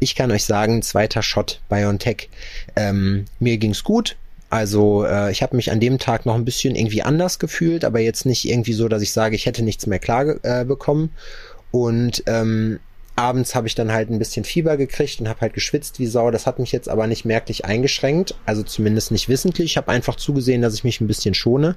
Ich 0.00 0.14
kann 0.14 0.30
euch 0.30 0.44
sagen, 0.44 0.82
zweiter 0.82 1.22
Shot 1.22 1.60
BioNTech. 1.94 2.28
Ähm, 2.76 3.24
mir 3.40 3.58
ging's 3.58 3.84
gut. 3.84 4.16
Also 4.50 5.04
äh, 5.04 5.32
ich 5.32 5.42
habe 5.42 5.56
mich 5.56 5.72
an 5.72 5.80
dem 5.80 5.98
Tag 5.98 6.26
noch 6.26 6.34
ein 6.34 6.44
bisschen 6.44 6.76
irgendwie 6.76 7.02
anders 7.02 7.38
gefühlt, 7.38 7.84
aber 7.84 8.00
jetzt 8.00 8.24
nicht 8.24 8.44
irgendwie 8.44 8.72
so, 8.72 8.88
dass 8.88 9.02
ich 9.02 9.12
sage, 9.12 9.34
ich 9.34 9.46
hätte 9.46 9.64
nichts 9.64 9.86
mehr 9.86 9.98
klar 9.98 10.36
äh, 10.44 10.64
bekommen. 10.64 11.10
Und 11.72 12.22
ähm, 12.26 12.78
abends 13.16 13.56
habe 13.56 13.66
ich 13.66 13.74
dann 13.74 13.92
halt 13.92 14.10
ein 14.10 14.20
bisschen 14.20 14.44
Fieber 14.44 14.76
gekriegt 14.76 15.20
und 15.20 15.28
habe 15.28 15.40
halt 15.40 15.54
geschwitzt 15.54 15.98
wie 15.98 16.06
Sau. 16.06 16.30
Das 16.30 16.46
hat 16.46 16.60
mich 16.60 16.70
jetzt 16.70 16.88
aber 16.88 17.08
nicht 17.08 17.24
merklich 17.24 17.64
eingeschränkt, 17.64 18.36
also 18.46 18.62
zumindest 18.62 19.10
nicht 19.10 19.28
wissentlich. 19.28 19.72
Ich 19.72 19.76
habe 19.76 19.90
einfach 19.90 20.14
zugesehen, 20.14 20.62
dass 20.62 20.74
ich 20.74 20.84
mich 20.84 21.00
ein 21.00 21.08
bisschen 21.08 21.34
schone. 21.34 21.74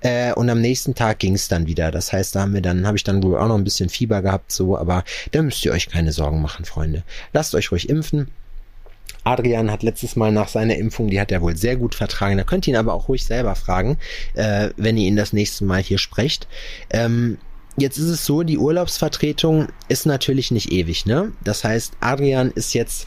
Äh, 0.00 0.32
und 0.34 0.48
am 0.48 0.60
nächsten 0.60 0.94
Tag 0.94 1.18
ging 1.18 1.34
es 1.34 1.48
dann 1.48 1.66
wieder. 1.66 1.90
Das 1.90 2.12
heißt, 2.12 2.36
da 2.36 2.42
haben 2.42 2.54
wir 2.54 2.62
dann, 2.62 2.86
habe 2.86 2.96
ich 2.96 3.04
dann 3.04 3.22
wohl 3.22 3.36
auch 3.36 3.48
noch 3.48 3.56
ein 3.56 3.64
bisschen 3.64 3.88
Fieber 3.88 4.22
gehabt, 4.22 4.52
so, 4.52 4.76
aber 4.76 5.02
da 5.32 5.42
müsst 5.42 5.64
ihr 5.64 5.72
euch 5.72 5.88
keine 5.88 6.12
Sorgen 6.12 6.40
machen, 6.40 6.64
Freunde. 6.64 7.02
Lasst 7.32 7.56
euch 7.56 7.72
ruhig 7.72 7.88
impfen. 7.88 8.28
Adrian 9.24 9.70
hat 9.70 9.82
letztes 9.82 10.16
Mal 10.16 10.32
nach 10.32 10.48
seiner 10.48 10.76
Impfung, 10.76 11.08
die 11.08 11.20
hat 11.20 11.32
er 11.32 11.42
wohl 11.42 11.56
sehr 11.56 11.76
gut 11.76 11.94
vertragen. 11.94 12.36
Da 12.36 12.44
könnt 12.44 12.66
ihr 12.66 12.74
ihn 12.74 12.78
aber 12.78 12.94
auch 12.94 13.08
ruhig 13.08 13.24
selber 13.24 13.54
fragen, 13.54 13.98
äh, 14.34 14.70
wenn 14.76 14.96
ihr 14.96 15.08
ihn 15.08 15.16
das 15.16 15.32
nächste 15.32 15.64
Mal 15.64 15.82
hier 15.82 15.98
sprecht. 15.98 16.48
Ähm, 16.90 17.38
jetzt 17.76 17.98
ist 17.98 18.08
es 18.08 18.24
so, 18.24 18.42
die 18.42 18.58
Urlaubsvertretung 18.58 19.68
ist 19.88 20.06
natürlich 20.06 20.50
nicht 20.50 20.72
ewig, 20.72 21.06
ne? 21.06 21.32
Das 21.44 21.64
heißt, 21.64 21.94
Adrian 22.00 22.50
ist 22.50 22.74
jetzt 22.74 23.06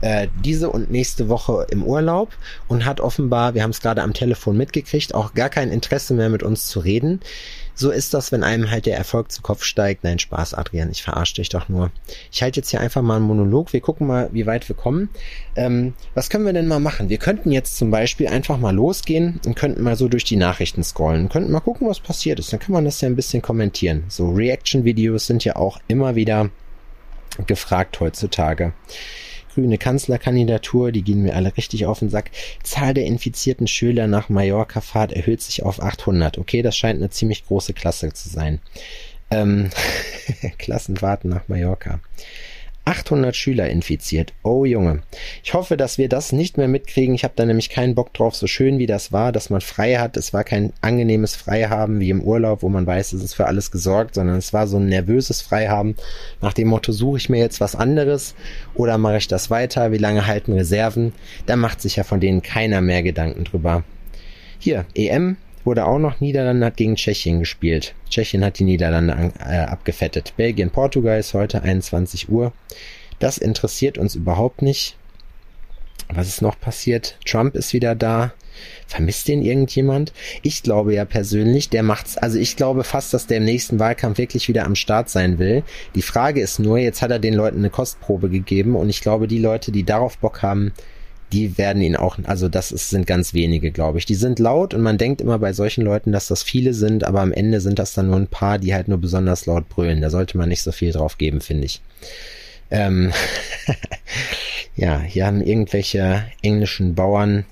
äh, 0.00 0.28
diese 0.44 0.70
und 0.70 0.90
nächste 0.90 1.28
Woche 1.28 1.66
im 1.70 1.82
Urlaub 1.82 2.30
und 2.68 2.84
hat 2.84 3.00
offenbar, 3.00 3.54
wir 3.54 3.62
haben 3.62 3.70
es 3.70 3.80
gerade 3.80 4.02
am 4.02 4.14
Telefon 4.14 4.56
mitgekriegt, 4.56 5.14
auch 5.14 5.34
gar 5.34 5.48
kein 5.48 5.70
Interesse 5.70 6.14
mehr 6.14 6.28
mit 6.28 6.42
uns 6.42 6.66
zu 6.66 6.80
reden. 6.80 7.20
So 7.74 7.90
ist 7.90 8.12
das, 8.12 8.30
wenn 8.30 8.44
einem 8.44 8.70
halt 8.70 8.84
der 8.84 8.98
Erfolg 8.98 9.32
zu 9.32 9.40
Kopf 9.40 9.62
steigt. 9.64 10.04
Nein, 10.04 10.18
Spaß, 10.18 10.52
Adrian, 10.52 10.90
ich 10.90 11.02
verarsche 11.02 11.36
dich 11.36 11.48
doch 11.48 11.70
nur. 11.70 11.90
Ich 12.30 12.42
halte 12.42 12.60
jetzt 12.60 12.68
hier 12.68 12.80
einfach 12.80 13.00
mal 13.00 13.16
einen 13.16 13.24
Monolog. 13.24 13.72
Wir 13.72 13.80
gucken 13.80 14.06
mal, 14.06 14.28
wie 14.32 14.44
weit 14.44 14.68
wir 14.68 14.76
kommen. 14.76 15.08
Ähm, 15.56 15.94
was 16.14 16.28
können 16.28 16.44
wir 16.44 16.52
denn 16.52 16.68
mal 16.68 16.78
machen? 16.78 17.08
Wir 17.08 17.16
könnten 17.16 17.50
jetzt 17.50 17.78
zum 17.78 17.90
Beispiel 17.90 18.28
einfach 18.28 18.58
mal 18.58 18.74
losgehen 18.74 19.40
und 19.46 19.56
könnten 19.56 19.82
mal 19.82 19.96
so 19.96 20.08
durch 20.08 20.24
die 20.24 20.36
Nachrichten 20.36 20.84
scrollen. 20.84 21.30
Könnten 21.30 21.52
mal 21.52 21.60
gucken, 21.60 21.88
was 21.88 22.00
passiert 22.00 22.38
ist. 22.38 22.52
Dann 22.52 22.60
kann 22.60 22.74
man 22.74 22.84
das 22.84 23.00
ja 23.00 23.08
ein 23.08 23.16
bisschen 23.16 23.40
kommentieren. 23.40 24.04
So 24.08 24.28
Reaction-Videos 24.28 25.26
sind 25.26 25.44
ja 25.44 25.56
auch 25.56 25.80
immer 25.88 26.16
wieder 26.16 26.50
gefragt 27.46 27.98
heutzutage 28.00 28.74
grüne 29.54 29.78
Kanzlerkandidatur, 29.78 30.92
die 30.92 31.02
gehen 31.02 31.22
mir 31.22 31.34
alle 31.34 31.56
richtig 31.56 31.86
auf 31.86 31.98
den 31.98 32.10
Sack. 32.10 32.30
Zahl 32.62 32.94
der 32.94 33.04
infizierten 33.04 33.66
Schüler 33.66 34.06
nach 34.06 34.28
Mallorca-Fahrt 34.28 35.12
erhöht 35.12 35.42
sich 35.42 35.62
auf 35.62 35.82
800. 35.82 36.38
Okay, 36.38 36.62
das 36.62 36.76
scheint 36.76 36.98
eine 36.98 37.10
ziemlich 37.10 37.46
große 37.46 37.72
Klasse 37.72 38.12
zu 38.12 38.28
sein. 38.28 38.60
Ähm, 39.30 39.70
Klassenfahrten 40.58 41.30
nach 41.30 41.48
Mallorca. 41.48 42.00
800 42.90 43.36
Schüler 43.36 43.70
infiziert. 43.70 44.32
Oh 44.42 44.64
Junge. 44.64 45.02
Ich 45.44 45.54
hoffe, 45.54 45.76
dass 45.76 45.96
wir 45.96 46.08
das 46.08 46.32
nicht 46.32 46.58
mehr 46.58 46.66
mitkriegen. 46.66 47.14
Ich 47.14 47.22
habe 47.22 47.34
da 47.36 47.46
nämlich 47.46 47.70
keinen 47.70 47.94
Bock 47.94 48.12
drauf, 48.12 48.34
so 48.34 48.48
schön 48.48 48.80
wie 48.80 48.86
das 48.86 49.12
war, 49.12 49.30
dass 49.30 49.48
man 49.48 49.60
frei 49.60 49.98
hat. 49.98 50.16
Es 50.16 50.32
war 50.32 50.42
kein 50.42 50.72
angenehmes 50.80 51.36
Freihaben 51.36 52.00
wie 52.00 52.10
im 52.10 52.20
Urlaub, 52.20 52.64
wo 52.64 52.68
man 52.68 52.88
weiß, 52.88 53.12
es 53.12 53.22
ist 53.22 53.34
für 53.34 53.46
alles 53.46 53.70
gesorgt, 53.70 54.16
sondern 54.16 54.36
es 54.38 54.52
war 54.52 54.66
so 54.66 54.78
ein 54.78 54.86
nervöses 54.86 55.40
Freihaben. 55.40 55.94
Nach 56.40 56.52
dem 56.52 56.66
Motto, 56.66 56.90
suche 56.90 57.18
ich 57.18 57.28
mir 57.28 57.38
jetzt 57.38 57.60
was 57.60 57.76
anderes 57.76 58.34
oder 58.74 58.98
mache 58.98 59.18
ich 59.18 59.28
das 59.28 59.50
weiter? 59.50 59.92
Wie 59.92 59.98
lange 59.98 60.26
halten 60.26 60.52
Reserven? 60.52 61.12
Da 61.46 61.54
macht 61.54 61.80
sich 61.80 61.94
ja 61.94 62.02
von 62.02 62.18
denen 62.18 62.42
keiner 62.42 62.80
mehr 62.80 63.04
Gedanken 63.04 63.44
drüber. 63.44 63.84
Hier, 64.58 64.84
EM, 64.96 65.36
wurde 65.64 65.86
auch 65.86 65.98
noch 65.98 66.20
Niederlande 66.20 66.66
hat 66.66 66.76
gegen 66.76 66.96
Tschechien 66.96 67.40
gespielt. 67.40 67.94
Tschechien 68.08 68.44
hat 68.44 68.58
die 68.58 68.64
Niederlande 68.64 69.14
an, 69.14 69.32
äh, 69.38 69.58
abgefettet. 69.60 70.34
Belgien, 70.36 70.70
Portugal 70.70 71.18
ist 71.18 71.34
heute 71.34 71.62
21 71.62 72.28
Uhr. 72.28 72.52
Das 73.18 73.38
interessiert 73.38 73.98
uns 73.98 74.14
überhaupt 74.14 74.62
nicht. 74.62 74.96
Was 76.08 76.28
ist 76.28 76.42
noch 76.42 76.58
passiert? 76.58 77.16
Trump 77.24 77.54
ist 77.54 77.72
wieder 77.72 77.94
da. 77.94 78.32
Vermisst 78.86 79.28
den 79.28 79.42
irgendjemand? 79.42 80.12
Ich 80.42 80.62
glaube 80.62 80.94
ja 80.94 81.04
persönlich, 81.04 81.70
der 81.70 81.82
macht's, 81.82 82.16
also 82.18 82.38
ich 82.38 82.56
glaube 82.56 82.84
fast, 82.84 83.14
dass 83.14 83.26
der 83.26 83.38
im 83.38 83.44
nächsten 83.44 83.78
Wahlkampf 83.78 84.18
wirklich 84.18 84.48
wieder 84.48 84.64
am 84.64 84.74
Start 84.74 85.08
sein 85.08 85.38
will. 85.38 85.62
Die 85.94 86.02
Frage 86.02 86.40
ist 86.40 86.58
nur, 86.58 86.78
jetzt 86.78 87.00
hat 87.00 87.10
er 87.10 87.20
den 87.20 87.34
Leuten 87.34 87.58
eine 87.58 87.70
Kostprobe 87.70 88.28
gegeben 88.28 88.74
und 88.74 88.90
ich 88.90 89.00
glaube, 89.00 89.28
die 89.28 89.38
Leute, 89.38 89.72
die 89.72 89.84
darauf 89.84 90.18
Bock 90.18 90.42
haben, 90.42 90.72
die 91.32 91.58
werden 91.58 91.82
ihn 91.82 91.96
auch, 91.96 92.18
also 92.24 92.48
das 92.48 92.72
ist, 92.72 92.90
sind 92.90 93.06
ganz 93.06 93.34
wenige, 93.34 93.70
glaube 93.70 93.98
ich. 93.98 94.06
Die 94.06 94.14
sind 94.14 94.38
laut 94.38 94.74
und 94.74 94.82
man 94.82 94.98
denkt 94.98 95.20
immer 95.20 95.38
bei 95.38 95.52
solchen 95.52 95.82
Leuten, 95.82 96.12
dass 96.12 96.28
das 96.28 96.42
viele 96.42 96.74
sind, 96.74 97.04
aber 97.04 97.20
am 97.20 97.32
Ende 97.32 97.60
sind 97.60 97.78
das 97.78 97.94
dann 97.94 98.08
nur 98.08 98.16
ein 98.16 98.26
paar, 98.26 98.58
die 98.58 98.74
halt 98.74 98.88
nur 98.88 98.98
besonders 98.98 99.46
laut 99.46 99.68
brüllen. 99.68 100.00
Da 100.00 100.10
sollte 100.10 100.36
man 100.36 100.48
nicht 100.48 100.62
so 100.62 100.72
viel 100.72 100.92
drauf 100.92 101.18
geben, 101.18 101.40
finde 101.40 101.66
ich. 101.66 101.80
Ähm 102.70 103.12
ja, 104.76 105.00
hier 105.00 105.26
haben 105.26 105.40
irgendwelche 105.40 106.24
englischen 106.42 106.94
Bauern 106.94 107.44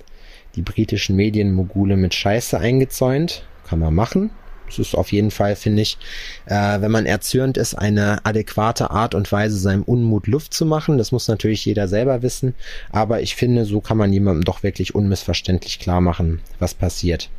die 0.55 0.61
britischen 0.61 1.15
Medienmogule 1.15 1.95
mit 1.95 2.13
Scheiße 2.13 2.59
eingezäunt. 2.59 3.43
Kann 3.67 3.79
man 3.79 3.93
machen. 3.93 4.31
Es 4.69 4.79
ist 4.79 4.95
auf 4.95 5.11
jeden 5.11 5.31
Fall, 5.31 5.55
finde 5.55 5.81
ich, 5.81 5.97
äh, 6.45 6.81
wenn 6.81 6.91
man 6.91 7.05
erzürnt 7.05 7.57
ist, 7.57 7.73
eine 7.73 8.25
adäquate 8.25 8.91
Art 8.91 9.15
und 9.15 9.31
Weise, 9.31 9.57
seinem 9.57 9.83
Unmut 9.83 10.27
Luft 10.27 10.53
zu 10.53 10.65
machen. 10.65 10.97
Das 10.97 11.11
muss 11.11 11.27
natürlich 11.27 11.65
jeder 11.65 11.87
selber 11.87 12.21
wissen. 12.21 12.53
Aber 12.91 13.21
ich 13.21 13.35
finde, 13.35 13.65
so 13.65 13.81
kann 13.81 13.97
man 13.97 14.13
jemandem 14.13 14.43
doch 14.43 14.63
wirklich 14.63 14.95
unmissverständlich 14.95 15.79
klar 15.79 16.01
machen, 16.01 16.41
was 16.59 16.73
passiert. 16.73 17.29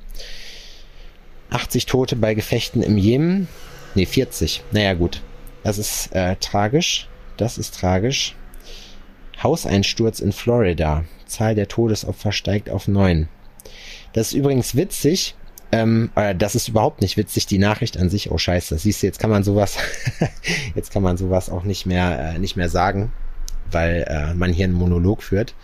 80 1.51 1.87
Tote 1.87 2.17
bei 2.17 2.35
Gefechten 2.35 2.83
im 2.83 2.97
Jemen. 2.97 3.49
Nee, 3.95 4.07
40. 4.07 4.63
Naja, 4.71 4.95
gut. 4.95 5.23
Das 5.63 5.79
ist 5.79 6.15
äh, 6.15 6.37
tragisch. 6.37 7.09
Das 7.37 7.59
ist 7.59 7.75
tragisch. 7.75 8.35
Hauseinsturz 9.43 10.21
in 10.21 10.33
Florida. 10.33 11.05
Zahl 11.27 11.55
der 11.55 11.69
Todesopfer 11.69 12.33
steigt 12.33 12.71
auf 12.71 12.89
neun. 12.89 13.29
Das 14.13 14.29
ist 14.29 14.33
übrigens 14.35 14.75
witzig, 14.75 15.35
ähm, 15.73 16.11
äh, 16.17 16.35
das 16.35 16.55
ist 16.55 16.69
überhaupt 16.69 17.01
nicht 17.01 17.17
witzig, 17.17 17.47
die 17.47 17.59
Nachricht 17.59 17.97
an 17.99 18.11
sich. 18.11 18.31
Oh 18.31 18.39
scheiße, 18.39 18.79
siehst 18.79 19.03
du, 19.03 19.07
jetzt 19.07 19.19
kann 19.19 19.31
man 19.31 19.45
sowas, 19.45 19.77
jetzt 20.75 20.93
kann 20.93 21.03
man 21.03 21.17
sowas 21.17 21.49
auch 21.51 21.65
nicht 21.65 21.87
mehr, 21.87 22.35
äh, 22.35 22.39
nicht 22.39 22.57
mehr 22.57 22.69
sagen, 22.69 23.13
weil 23.71 24.05
äh, 24.09 24.35
man 24.35 24.53
hier 24.53 24.65
einen 24.65 24.75
Monolog 24.75 25.23
führt. 25.23 25.55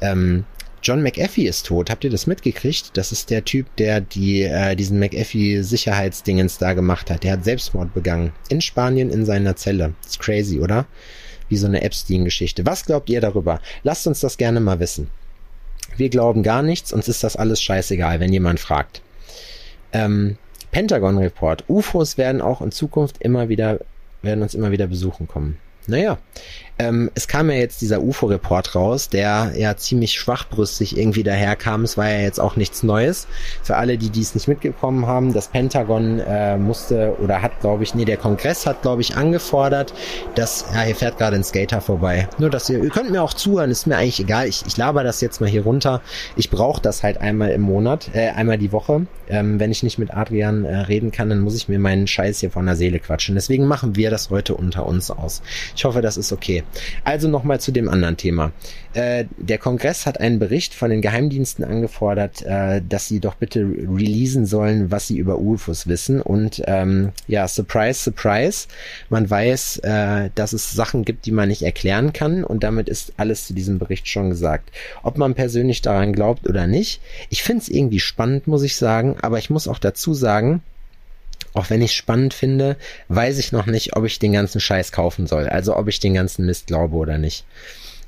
Ähm, 0.00 0.44
John 0.82 1.02
McAfee 1.02 1.46
ist 1.46 1.66
tot. 1.66 1.90
Habt 1.90 2.04
ihr 2.04 2.10
das 2.10 2.26
mitgekriegt? 2.26 2.96
Das 2.96 3.12
ist 3.12 3.28
der 3.28 3.44
Typ, 3.44 3.74
der 3.76 4.00
die 4.00 4.42
äh, 4.42 4.74
diesen 4.76 4.98
McAfee 4.98 5.60
Sicherheitsdingens 5.62 6.56
da 6.56 6.72
gemacht 6.72 7.10
hat. 7.10 7.22
Der 7.22 7.32
hat 7.32 7.44
Selbstmord 7.44 7.92
begangen 7.92 8.32
in 8.48 8.62
Spanien 8.62 9.10
in 9.10 9.26
seiner 9.26 9.56
Zelle. 9.56 9.94
ist 10.06 10.20
crazy, 10.20 10.58
oder? 10.58 10.86
Wie 11.48 11.56
so 11.56 11.66
eine 11.66 11.82
Epstein-Geschichte. 11.82 12.64
Was 12.64 12.86
glaubt 12.86 13.10
ihr 13.10 13.20
darüber? 13.20 13.60
Lasst 13.82 14.06
uns 14.06 14.20
das 14.20 14.38
gerne 14.38 14.60
mal 14.60 14.80
wissen. 14.80 15.10
Wir 15.96 16.08
glauben 16.08 16.42
gar 16.42 16.62
nichts, 16.62 16.92
uns 16.92 17.08
ist 17.08 17.24
das 17.24 17.36
alles 17.36 17.60
scheißegal, 17.60 18.20
wenn 18.20 18.32
jemand 18.32 18.60
fragt. 18.60 19.02
Ähm, 19.92 20.36
Pentagon 20.70 21.18
Report. 21.18 21.64
UFOs 21.68 22.16
werden 22.16 22.40
auch 22.40 22.60
in 22.60 22.70
Zukunft 22.70 23.20
immer 23.20 23.48
wieder, 23.48 23.80
werden 24.22 24.42
uns 24.42 24.54
immer 24.54 24.70
wieder 24.70 24.86
besuchen 24.86 25.26
kommen. 25.26 25.58
Naja, 25.90 26.18
ähm, 26.80 27.10
es 27.14 27.28
kam 27.28 27.50
ja 27.50 27.56
jetzt 27.56 27.82
dieser 27.82 28.00
UFO-Report 28.00 28.74
raus, 28.74 29.10
der 29.10 29.52
ja 29.54 29.76
ziemlich 29.76 30.14
schwachbrüstig 30.14 30.96
irgendwie 30.96 31.22
daherkam. 31.22 31.84
Es 31.84 31.98
war 31.98 32.08
ja 32.08 32.20
jetzt 32.20 32.40
auch 32.40 32.56
nichts 32.56 32.82
Neues. 32.82 33.26
Für 33.62 33.76
alle, 33.76 33.98
die 33.98 34.08
dies 34.08 34.34
nicht 34.34 34.48
mitbekommen 34.48 35.06
haben, 35.06 35.34
das 35.34 35.48
Pentagon 35.48 36.20
äh, 36.20 36.56
musste 36.56 37.16
oder 37.22 37.42
hat, 37.42 37.60
glaube 37.60 37.82
ich, 37.82 37.94
nee, 37.94 38.06
der 38.06 38.16
Kongress 38.16 38.64
hat, 38.64 38.80
glaube 38.80 39.02
ich, 39.02 39.14
angefordert, 39.14 39.92
dass, 40.36 40.64
ja, 40.72 40.80
hier 40.80 40.96
fährt 40.96 41.18
gerade 41.18 41.36
ein 41.36 41.44
Skater 41.44 41.82
vorbei. 41.82 42.30
Nur, 42.38 42.48
dass 42.48 42.70
ihr, 42.70 42.82
ihr 42.82 42.88
könnt 42.88 43.10
mir 43.10 43.22
auch 43.22 43.34
zuhören, 43.34 43.70
ist 43.70 43.86
mir 43.86 43.98
eigentlich 43.98 44.20
egal. 44.20 44.48
Ich, 44.48 44.64
ich 44.66 44.78
laber 44.78 45.04
das 45.04 45.20
jetzt 45.20 45.42
mal 45.42 45.50
hier 45.50 45.64
runter. 45.64 46.00
Ich 46.34 46.48
brauche 46.48 46.80
das 46.80 47.02
halt 47.02 47.20
einmal 47.20 47.50
im 47.50 47.60
Monat, 47.60 48.08
äh, 48.14 48.30
einmal 48.30 48.56
die 48.56 48.72
Woche. 48.72 49.04
Ähm, 49.28 49.60
wenn 49.60 49.70
ich 49.70 49.82
nicht 49.82 49.98
mit 49.98 50.14
Adrian 50.14 50.64
äh, 50.64 50.74
reden 50.76 51.10
kann, 51.10 51.28
dann 51.28 51.40
muss 51.40 51.56
ich 51.56 51.68
mir 51.68 51.78
meinen 51.78 52.06
Scheiß 52.06 52.40
hier 52.40 52.50
von 52.50 52.64
der 52.64 52.76
Seele 52.76 53.00
quatschen. 53.00 53.34
Deswegen 53.34 53.66
machen 53.66 53.96
wir 53.96 54.10
das 54.10 54.30
heute 54.30 54.54
unter 54.54 54.86
uns 54.86 55.10
aus. 55.10 55.42
Ich 55.76 55.79
hoffe, 55.84 56.02
das 56.02 56.16
ist 56.16 56.32
okay. 56.32 56.62
Also 57.04 57.28
nochmal 57.28 57.60
zu 57.60 57.72
dem 57.72 57.88
anderen 57.88 58.16
Thema. 58.16 58.52
Äh, 58.92 59.26
der 59.36 59.58
Kongress 59.58 60.06
hat 60.06 60.18
einen 60.18 60.38
Bericht 60.38 60.74
von 60.74 60.90
den 60.90 61.00
Geheimdiensten 61.00 61.64
angefordert, 61.64 62.42
äh, 62.42 62.82
dass 62.86 63.06
sie 63.06 63.20
doch 63.20 63.36
bitte 63.36 63.60
releasen 63.60 64.46
sollen, 64.46 64.90
was 64.90 65.06
sie 65.06 65.18
über 65.18 65.38
UFOs 65.38 65.86
wissen. 65.86 66.20
Und 66.20 66.62
ähm, 66.66 67.12
ja, 67.28 67.46
surprise, 67.46 68.00
surprise, 68.00 68.66
man 69.08 69.30
weiß, 69.30 69.78
äh, 69.78 70.30
dass 70.34 70.52
es 70.52 70.72
Sachen 70.72 71.04
gibt, 71.04 71.26
die 71.26 71.32
man 71.32 71.48
nicht 71.48 71.62
erklären 71.62 72.12
kann. 72.12 72.42
Und 72.42 72.64
damit 72.64 72.88
ist 72.88 73.12
alles 73.16 73.46
zu 73.46 73.54
diesem 73.54 73.78
Bericht 73.78 74.08
schon 74.08 74.30
gesagt. 74.30 74.70
Ob 75.02 75.18
man 75.18 75.34
persönlich 75.34 75.82
daran 75.82 76.12
glaubt 76.12 76.48
oder 76.48 76.66
nicht, 76.66 77.00
ich 77.28 77.42
finde 77.42 77.62
es 77.62 77.68
irgendwie 77.68 78.00
spannend, 78.00 78.48
muss 78.48 78.62
ich 78.62 78.76
sagen. 78.76 79.16
Aber 79.22 79.38
ich 79.38 79.50
muss 79.50 79.68
auch 79.68 79.78
dazu 79.78 80.14
sagen, 80.14 80.62
auch 81.52 81.70
wenn 81.70 81.82
ich 81.82 81.92
spannend 81.94 82.34
finde, 82.34 82.76
weiß 83.08 83.38
ich 83.38 83.52
noch 83.52 83.66
nicht, 83.66 83.96
ob 83.96 84.04
ich 84.04 84.18
den 84.18 84.32
ganzen 84.32 84.60
Scheiß 84.60 84.92
kaufen 84.92 85.26
soll. 85.26 85.48
Also 85.48 85.76
ob 85.76 85.88
ich 85.88 86.00
den 86.00 86.14
ganzen 86.14 86.46
Mist 86.46 86.66
glaube 86.66 86.96
oder 86.96 87.18
nicht. 87.18 87.44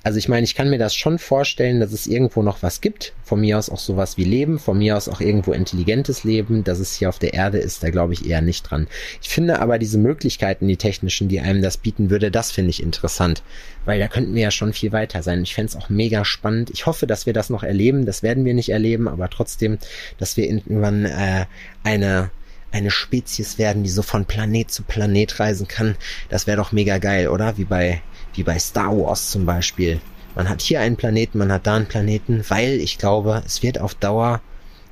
Also 0.04 0.18
ich 0.18 0.28
meine, 0.28 0.42
ich 0.42 0.56
kann 0.56 0.68
mir 0.68 0.78
das 0.78 0.96
schon 0.96 1.18
vorstellen, 1.20 1.78
dass 1.78 1.92
es 1.92 2.08
irgendwo 2.08 2.42
noch 2.42 2.62
was 2.62 2.80
gibt. 2.80 3.12
Von 3.22 3.40
mir 3.40 3.56
aus 3.56 3.70
auch 3.70 3.78
sowas 3.78 4.16
wie 4.16 4.24
Leben, 4.24 4.58
von 4.58 4.76
mir 4.76 4.96
aus 4.96 5.08
auch 5.08 5.20
irgendwo 5.20 5.52
intelligentes 5.52 6.24
Leben, 6.24 6.64
dass 6.64 6.80
es 6.80 6.94
hier 6.94 7.08
auf 7.08 7.20
der 7.20 7.34
Erde 7.34 7.58
ist, 7.58 7.84
da 7.84 7.90
glaube 7.90 8.12
ich 8.12 8.28
eher 8.28 8.40
nicht 8.40 8.62
dran. 8.62 8.88
Ich 9.22 9.28
finde 9.28 9.60
aber 9.60 9.78
diese 9.78 9.98
Möglichkeiten, 9.98 10.66
die 10.66 10.76
technischen, 10.76 11.28
die 11.28 11.40
einem 11.40 11.62
das 11.62 11.76
bieten 11.76 12.10
würde, 12.10 12.32
das 12.32 12.50
finde 12.50 12.70
ich 12.70 12.82
interessant. 12.82 13.44
Weil 13.84 14.00
da 14.00 14.08
könnten 14.08 14.34
wir 14.34 14.42
ja 14.42 14.50
schon 14.50 14.72
viel 14.72 14.90
weiter 14.90 15.22
sein. 15.22 15.42
Ich 15.42 15.54
fände 15.54 15.70
es 15.70 15.76
auch 15.76 15.88
mega 15.88 16.24
spannend. 16.24 16.70
Ich 16.70 16.86
hoffe, 16.86 17.06
dass 17.06 17.26
wir 17.26 17.32
das 17.32 17.48
noch 17.48 17.62
erleben. 17.62 18.04
Das 18.04 18.24
werden 18.24 18.44
wir 18.44 18.54
nicht 18.54 18.70
erleben, 18.70 19.06
aber 19.06 19.30
trotzdem, 19.30 19.78
dass 20.18 20.36
wir 20.36 20.46
irgendwann 20.46 21.04
äh, 21.04 21.46
eine 21.84 22.30
eine 22.72 22.90
Spezies 22.90 23.58
werden, 23.58 23.84
die 23.84 23.90
so 23.90 24.02
von 24.02 24.24
Planet 24.24 24.70
zu 24.70 24.82
Planet 24.82 25.38
reisen 25.38 25.68
kann. 25.68 25.96
Das 26.28 26.46
wäre 26.46 26.56
doch 26.56 26.72
mega 26.72 26.98
geil, 26.98 27.28
oder? 27.28 27.56
Wie 27.58 27.64
bei, 27.64 28.02
wie 28.34 28.42
bei 28.42 28.58
Star 28.58 28.96
Wars 28.96 29.30
zum 29.30 29.46
Beispiel. 29.46 30.00
Man 30.34 30.48
hat 30.48 30.62
hier 30.62 30.80
einen 30.80 30.96
Planeten, 30.96 31.38
man 31.38 31.52
hat 31.52 31.66
da 31.66 31.76
einen 31.76 31.86
Planeten, 31.86 32.44
weil 32.48 32.80
ich 32.80 32.98
glaube, 32.98 33.42
es 33.44 33.62
wird 33.62 33.78
auf 33.78 33.94
Dauer 33.94 34.40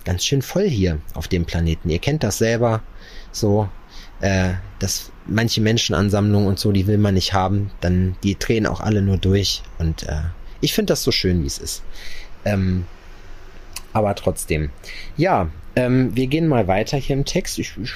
ganz 0.04 0.24
schön 0.24 0.42
voll 0.42 0.68
hier 0.68 0.98
auf 1.14 1.28
dem 1.28 1.46
Planeten. 1.46 1.88
Ihr 1.88 1.98
kennt 1.98 2.22
das 2.22 2.38
selber, 2.38 2.82
so, 3.32 3.68
äh, 4.20 4.52
dass 4.78 5.10
manche 5.26 5.60
Menschenansammlungen 5.60 6.48
und 6.48 6.58
so, 6.58 6.72
die 6.72 6.86
will 6.86 6.98
man 6.98 7.14
nicht 7.14 7.32
haben, 7.32 7.70
dann 7.80 8.16
die 8.22 8.38
drehen 8.38 8.66
auch 8.66 8.80
alle 8.80 9.02
nur 9.02 9.16
durch 9.16 9.62
und 9.78 10.02
äh, 10.04 10.22
ich 10.60 10.74
finde 10.74 10.92
das 10.92 11.02
so 11.02 11.10
schön, 11.10 11.42
wie 11.42 11.46
es 11.46 11.58
ist. 11.58 11.82
Ähm, 12.44 12.84
aber 13.92 14.14
trotzdem. 14.14 14.70
Ja, 15.16 15.48
Ähm, 15.80 16.14
wir 16.14 16.26
gehen 16.26 16.46
mal 16.46 16.68
weiter 16.68 16.98
hier 16.98 17.16
im 17.16 17.24
Text. 17.24 17.58
Ich, 17.58 17.72
ich 17.82 17.92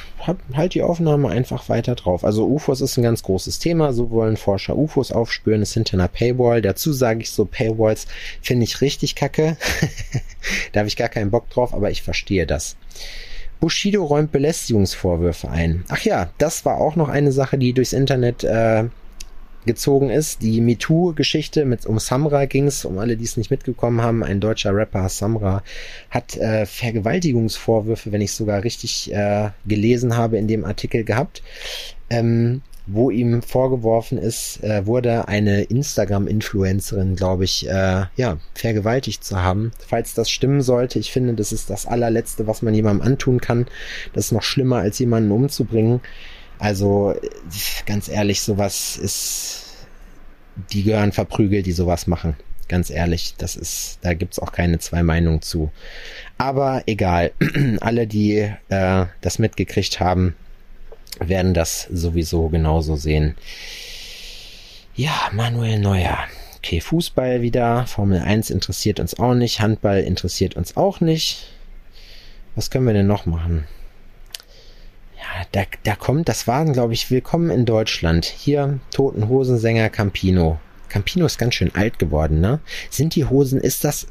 halt 0.55 0.73
die 0.73 0.83
Aufnahme 0.83 1.29
einfach 1.29 1.69
weiter 1.69 1.95
drauf. 1.95 2.25
Also 2.25 2.47
UFOs 2.47 2.81
ist 2.81 2.97
ein 2.97 3.03
ganz 3.03 3.23
großes 3.23 3.59
Thema. 3.59 3.93
So 3.93 4.11
wollen 4.11 4.39
Forscher 4.39 4.77
UFOs 4.77 5.13
aufspüren. 5.13 5.61
Ist 5.61 5.75
hinter 5.75 5.95
einer 5.95 6.09
Paywall. 6.09 6.63
Dazu 6.63 6.95
sage 6.95 7.21
ich 7.21 7.31
so, 7.31 7.45
Paywalls 7.45 8.07
finde 8.41 8.65
ich 8.65 8.81
richtig 8.81 9.17
kacke. 9.17 9.59
da 10.73 10.81
habe 10.81 10.89
ich 10.89 10.97
gar 10.97 11.11
keinen 11.11 11.31
Bock 11.31 11.51
drauf, 11.51 11.75
aber 11.75 11.91
ich 11.91 12.03
verstehe 12.03 12.47
das. 12.47 12.77
Bushido 13.61 14.05
räumt 14.05 14.33
Belästigungsvorwürfe 14.33 15.51
ein. 15.51 15.85
Ach 15.89 16.01
ja, 16.01 16.31
das 16.39 16.65
war 16.65 16.79
auch 16.79 16.97
noch 16.97 17.11
eine 17.11 17.33
Sache, 17.33 17.59
die 17.59 17.75
durchs 17.75 17.93
Internet 17.93 18.45
äh, 18.45 18.85
gezogen 19.67 20.11
ist. 20.11 20.43
Die 20.43 20.61
MeToo-Geschichte 20.61 21.65
mit 21.65 21.87
um 21.87 21.99
Samra 21.99 22.47
ging's, 22.47 22.85
um 22.85 22.99
alle, 22.99 23.17
die 23.17 23.25
es 23.25 23.37
nicht 23.37 23.51
mitgekommen 23.51 24.03
haben. 24.03 24.23
Ein 24.23 24.41
deutscher 24.41 24.75
Rapper, 24.75 25.09
Samra, 25.09 25.63
hat 26.11 26.37
äh, 26.37 26.67
Vergewaltigungsvorwürfe, 26.67 28.13
wenn 28.13 28.21
ich 28.21 28.33
sogar 28.33 28.65
richtig 28.65 29.13
äh, 29.13 29.51
gelesen 29.67 30.17
habe, 30.17 30.39
in 30.39 30.49
dem 30.49 30.65
Artikel 30.65 31.05
gehabt. 31.05 31.43
Ähm, 32.11 32.63
wo 32.87 33.11
ihm 33.11 33.43
vorgeworfen 33.43 34.19
ist, 34.19 34.63
äh, 34.63 34.87
wurde 34.87 35.27
eine 35.27 35.63
Instagram-Influencerin, 35.63 37.17
glaube 37.17 37.45
ich, 37.45 37.67
äh, 37.69 38.05
ja, 38.17 38.39
vergewaltigt 38.55 39.25
zu 39.25 39.43
haben. 39.43 39.73
Falls 39.87 40.15
das 40.15 40.31
stimmen 40.31 40.61
sollte, 40.61 40.99
ich 40.99 41.11
finde, 41.11 41.35
das 41.35 41.53
ist 41.53 41.71
das 41.71 41.87
allerletzte, 41.87 42.47
was 42.47 42.61
man 42.61 42.75
jemandem 42.75 43.07
antun 43.07 43.41
kann. 43.41 43.67
Das 44.13 44.27
ist 44.27 44.33
noch 44.33 44.43
schlimmer, 44.43 44.79
als 44.79 44.99
jemanden 44.99 45.31
umzubringen. 45.31 46.01
Also 46.59 47.15
ganz 47.87 48.09
ehrlich, 48.09 48.43
sowas 48.43 48.97
ist, 48.97 49.65
die 50.73 50.83
gehören 50.83 51.13
verprügelt, 51.13 51.67
die 51.67 51.73
sowas 51.73 52.07
machen. 52.07 52.37
Ganz 52.69 52.89
ehrlich, 52.91 53.35
das 53.37 53.57
ist, 53.57 53.99
da 54.03 54.15
gibt's 54.15 54.39
auch 54.39 54.53
keine 54.53 54.79
zwei 54.79 55.03
Meinungen 55.03 55.43
zu. 55.43 55.71
Aber 56.39 56.83
egal, 56.87 57.33
alle, 57.81 58.07
die 58.07 58.51
äh, 58.69 59.07
das 59.21 59.39
mitgekriegt 59.39 60.01
haben, 60.01 60.35
werden 61.21 61.55
das 61.55 61.89
sowieso 61.93 62.49
genauso 62.49 62.97
sehen. 62.97 63.35
Ja, 64.95 65.29
Manuel 65.33 65.79
Neuer. 65.79 66.19
Okay, 66.59 66.81
Fußball 66.81 67.43
wieder. 67.43 67.87
Formel 67.87 68.21
1 68.23 68.49
interessiert 68.51 68.99
uns 68.99 69.19
auch 69.19 69.35
nicht. 69.35 69.61
Handball 69.61 70.01
interessiert 70.01 70.57
uns 70.57 70.77
auch 70.77 71.01
nicht. 71.01 71.47
Was 72.55 72.71
können 72.71 72.87
wir 72.87 72.95
denn 72.95 73.07
noch 73.07 73.27
machen? 73.27 73.65
Da, 75.53 75.63
da 75.83 75.95
kommt, 75.95 76.29
das 76.29 76.47
waren, 76.47 76.73
glaube 76.73 76.95
ich, 76.95 77.11
Willkommen 77.11 77.51
in 77.51 77.65
Deutschland. 77.65 78.25
Hier 78.25 78.79
Toten 78.91 79.29
Hosensänger 79.29 79.91
Campino. 79.91 80.59
Campino 80.89 81.27
ist 81.27 81.39
ganz 81.39 81.55
schön 81.55 81.75
alt 81.75 81.99
geworden, 81.99 82.41
ne? 82.41 82.61
Sind 82.91 83.15
die 83.15 83.25
Hosen, 83.25 83.61
ist 83.61 83.85
das, 83.85 84.07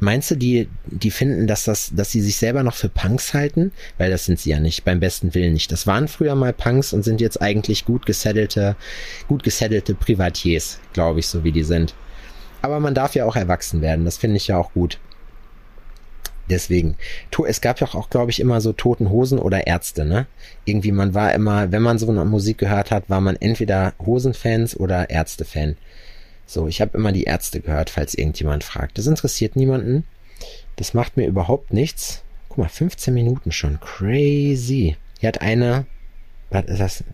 meinst 0.00 0.30
du, 0.30 0.36
die, 0.36 0.68
die 0.86 1.10
finden, 1.10 1.46
dass 1.46 1.64
das, 1.64 1.92
dass 1.94 2.10
sie 2.10 2.20
sich 2.20 2.36
selber 2.36 2.62
noch 2.62 2.74
für 2.74 2.88
Punks 2.88 3.34
halten? 3.34 3.72
Weil 3.96 4.10
das 4.10 4.26
sind 4.26 4.38
sie 4.38 4.50
ja 4.50 4.60
nicht, 4.60 4.84
beim 4.84 5.00
besten 5.00 5.34
Willen 5.34 5.54
nicht. 5.54 5.72
Das 5.72 5.86
waren 5.86 6.08
früher 6.08 6.34
mal 6.34 6.52
Punks 6.52 6.92
und 6.92 7.02
sind 7.02 7.20
jetzt 7.20 7.40
eigentlich 7.40 7.84
gut 7.84 8.04
gesettelte, 8.06 8.76
gut 9.26 9.42
gesettelte 9.42 9.94
Privatiers, 9.94 10.80
glaube 10.92 11.20
ich, 11.20 11.26
so 11.26 11.44
wie 11.44 11.52
die 11.52 11.64
sind. 11.64 11.94
Aber 12.60 12.80
man 12.80 12.94
darf 12.94 13.14
ja 13.14 13.24
auch 13.24 13.36
erwachsen 13.36 13.80
werden, 13.80 14.04
das 14.04 14.16
finde 14.16 14.36
ich 14.36 14.48
ja 14.48 14.58
auch 14.58 14.72
gut. 14.72 14.98
Deswegen, 16.50 16.96
es 17.46 17.60
gab 17.60 17.80
ja 17.80 17.88
auch, 17.88 18.08
glaube 18.08 18.30
ich, 18.30 18.40
immer 18.40 18.60
so 18.60 18.72
toten 18.72 19.10
Hosen 19.10 19.38
oder 19.38 19.66
Ärzte, 19.66 20.04
ne? 20.04 20.26
Irgendwie, 20.64 20.92
man 20.92 21.14
war 21.14 21.34
immer, 21.34 21.72
wenn 21.72 21.82
man 21.82 21.98
so 21.98 22.08
eine 22.08 22.24
Musik 22.24 22.58
gehört 22.58 22.90
hat, 22.90 23.10
war 23.10 23.20
man 23.20 23.36
entweder 23.36 23.92
Hosenfans 24.04 24.78
oder 24.78 25.10
Ärztefan. 25.10 25.76
So, 26.46 26.66
ich 26.66 26.80
habe 26.80 26.96
immer 26.96 27.12
die 27.12 27.24
Ärzte 27.24 27.60
gehört, 27.60 27.90
falls 27.90 28.14
irgendjemand 28.14 28.64
fragt. 28.64 28.96
Das 28.96 29.06
interessiert 29.06 29.56
niemanden. 29.56 30.04
Das 30.76 30.94
macht 30.94 31.16
mir 31.16 31.26
überhaupt 31.26 31.72
nichts. 31.72 32.22
Guck 32.48 32.58
mal, 32.58 32.68
15 32.68 33.12
Minuten 33.12 33.52
schon. 33.52 33.78
Crazy. 33.80 34.96
Hier 35.20 35.28
hat 35.28 35.42
eine, 35.42 35.84
was 36.48 36.64
ist 36.64 36.80
das? 36.80 37.04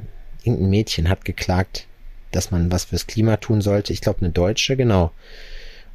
Irgendein 0.45 0.71
Mädchen 0.71 1.09
hat 1.09 1.25
geklagt, 1.25 1.87
dass 2.31 2.51
man 2.51 2.71
was 2.71 2.85
fürs 2.85 3.07
Klima 3.07 3.39
tun 3.39 3.63
sollte. 3.63 3.93
Ich 3.93 4.01
glaube, 4.01 4.21
eine 4.21 4.31
Deutsche, 4.31 4.77
genau 4.77 5.11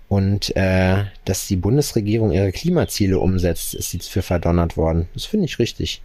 und 0.10 0.56
äh, 0.58 1.06
dass 1.24 1.48
die 1.48 1.56
Bundesregierung 1.56 2.32
ihre 2.32 2.52
Klimaziele 2.52 3.20
umsetzt, 3.20 3.76
ist 3.76 3.94
jetzt 3.94 4.10
für 4.10 4.24
verdonnert 4.24 4.76
worden. 4.76 5.08
Das 5.14 5.26
finde 5.26 5.46
ich 5.46 5.60
richtig. 5.60 6.02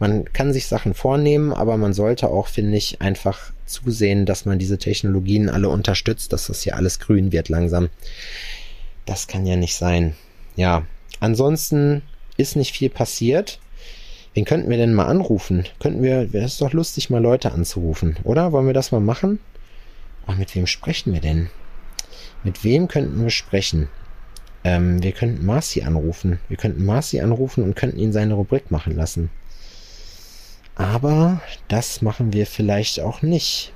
Man 0.00 0.24
kann 0.32 0.52
sich 0.52 0.66
Sachen 0.66 0.92
vornehmen, 0.92 1.52
aber 1.52 1.76
man 1.76 1.94
sollte 1.94 2.28
auch, 2.28 2.48
finde 2.48 2.76
ich, 2.76 3.00
einfach 3.00 3.52
zusehen, 3.64 4.26
dass 4.26 4.44
man 4.44 4.58
diese 4.58 4.76
Technologien 4.76 5.48
alle 5.48 5.68
unterstützt, 5.68 6.32
dass 6.32 6.48
das 6.48 6.62
hier 6.62 6.76
alles 6.76 6.98
grün 6.98 7.30
wird 7.30 7.48
langsam. 7.48 7.90
Das 9.06 9.28
kann 9.28 9.46
ja 9.46 9.54
nicht 9.54 9.76
sein. 9.76 10.16
Ja, 10.56 10.84
ansonsten 11.20 12.02
ist 12.36 12.56
nicht 12.56 12.74
viel 12.74 12.90
passiert. 12.90 13.60
Wen 14.34 14.44
könnten 14.44 14.68
wir 14.68 14.78
denn 14.78 14.94
mal 14.94 15.06
anrufen? 15.06 15.64
Könnten 15.78 16.02
wir, 16.02 16.32
wäre 16.32 16.46
es 16.46 16.58
doch 16.58 16.72
lustig, 16.72 17.08
mal 17.08 17.22
Leute 17.22 17.52
anzurufen, 17.52 18.16
oder? 18.24 18.50
Wollen 18.50 18.66
wir 18.66 18.74
das 18.74 18.90
mal 18.90 19.00
machen? 19.00 19.38
Ach, 20.26 20.36
mit 20.36 20.52
wem 20.56 20.66
sprechen 20.66 21.12
wir 21.12 21.20
denn? 21.20 21.50
Mit 22.44 22.62
wem 22.62 22.88
könnten 22.88 23.22
wir 23.22 23.30
sprechen? 23.30 23.88
Ähm, 24.62 25.02
wir 25.02 25.12
könnten 25.12 25.44
Marcy 25.44 25.82
anrufen. 25.82 26.38
Wir 26.48 26.56
könnten 26.56 26.84
Marcy 26.84 27.20
anrufen 27.20 27.64
und 27.64 27.74
könnten 27.74 27.98
ihn 27.98 28.12
seine 28.12 28.34
Rubrik 28.34 28.70
machen 28.70 28.94
lassen. 28.94 29.30
Aber 30.74 31.40
das 31.68 32.02
machen 32.02 32.32
wir 32.32 32.46
vielleicht 32.46 33.00
auch 33.00 33.22
nicht. 33.22 33.72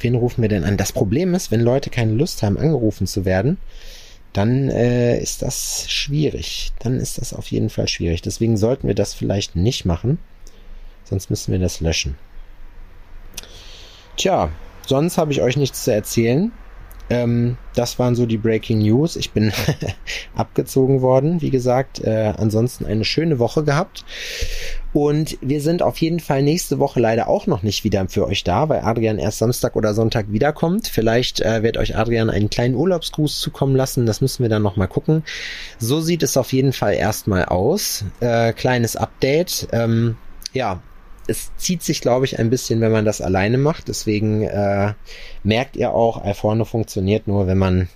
Wen 0.00 0.14
rufen 0.14 0.42
wir 0.42 0.48
denn 0.48 0.64
an? 0.64 0.76
Das 0.76 0.92
Problem 0.92 1.34
ist, 1.34 1.50
wenn 1.50 1.60
Leute 1.60 1.90
keine 1.90 2.12
Lust 2.12 2.42
haben, 2.42 2.56
angerufen 2.56 3.06
zu 3.06 3.24
werden, 3.24 3.58
dann 4.32 4.68
äh, 4.70 5.18
ist 5.18 5.42
das 5.42 5.90
schwierig. 5.90 6.72
Dann 6.78 6.98
ist 6.98 7.18
das 7.18 7.32
auf 7.32 7.50
jeden 7.50 7.70
Fall 7.70 7.88
schwierig. 7.88 8.22
Deswegen 8.22 8.56
sollten 8.56 8.86
wir 8.86 8.94
das 8.94 9.14
vielleicht 9.14 9.56
nicht 9.56 9.84
machen. 9.84 10.18
Sonst 11.04 11.30
müssen 11.30 11.52
wir 11.52 11.58
das 11.58 11.80
löschen. 11.80 12.16
Tja, 14.16 14.50
sonst 14.86 15.18
habe 15.18 15.32
ich 15.32 15.42
euch 15.42 15.56
nichts 15.56 15.84
zu 15.84 15.92
erzählen. 15.92 16.52
Ähm, 17.10 17.56
das 17.74 17.98
waren 17.98 18.14
so 18.14 18.26
die 18.26 18.38
Breaking 18.38 18.78
News. 18.78 19.16
Ich 19.16 19.30
bin 19.30 19.52
abgezogen 20.34 21.00
worden, 21.00 21.40
wie 21.40 21.50
gesagt. 21.50 22.00
Äh, 22.04 22.34
ansonsten 22.36 22.86
eine 22.86 23.04
schöne 23.04 23.38
Woche 23.38 23.64
gehabt. 23.64 24.04
Und 24.92 25.38
wir 25.40 25.60
sind 25.60 25.82
auf 25.82 25.98
jeden 25.98 26.20
Fall 26.20 26.42
nächste 26.42 26.78
Woche 26.78 26.98
leider 26.98 27.28
auch 27.28 27.46
noch 27.46 27.62
nicht 27.62 27.84
wieder 27.84 28.08
für 28.08 28.26
euch 28.26 28.42
da, 28.42 28.68
weil 28.68 28.80
Adrian 28.80 29.18
erst 29.18 29.38
Samstag 29.38 29.76
oder 29.76 29.92
Sonntag 29.94 30.32
wiederkommt. 30.32 30.88
Vielleicht 30.88 31.40
äh, 31.40 31.62
wird 31.62 31.76
euch 31.76 31.96
Adrian 31.96 32.30
einen 32.30 32.50
kleinen 32.50 32.74
Urlaubsgruß 32.74 33.40
zukommen 33.40 33.76
lassen. 33.76 34.06
Das 34.06 34.20
müssen 34.20 34.42
wir 34.42 34.48
dann 34.48 34.62
nochmal 34.62 34.88
gucken. 34.88 35.24
So 35.78 36.00
sieht 36.00 36.22
es 36.22 36.36
auf 36.36 36.52
jeden 36.52 36.72
Fall 36.72 36.94
erstmal 36.94 37.44
aus. 37.44 38.04
Äh, 38.20 38.52
kleines 38.54 38.96
Update. 38.96 39.68
Ähm, 39.72 40.16
ja, 40.52 40.80
es 41.28 41.54
zieht 41.56 41.82
sich, 41.82 42.00
glaube 42.00 42.24
ich, 42.24 42.38
ein 42.38 42.50
bisschen, 42.50 42.80
wenn 42.80 42.90
man 42.90 43.04
das 43.04 43.20
alleine 43.20 43.58
macht. 43.58 43.88
Deswegen 43.88 44.42
äh, 44.42 44.94
merkt 45.44 45.76
ihr 45.76 45.92
auch, 45.92 46.24
Alforno 46.24 46.64
funktioniert 46.64 47.28
nur, 47.28 47.46
wenn 47.46 47.58
man, 47.58 47.88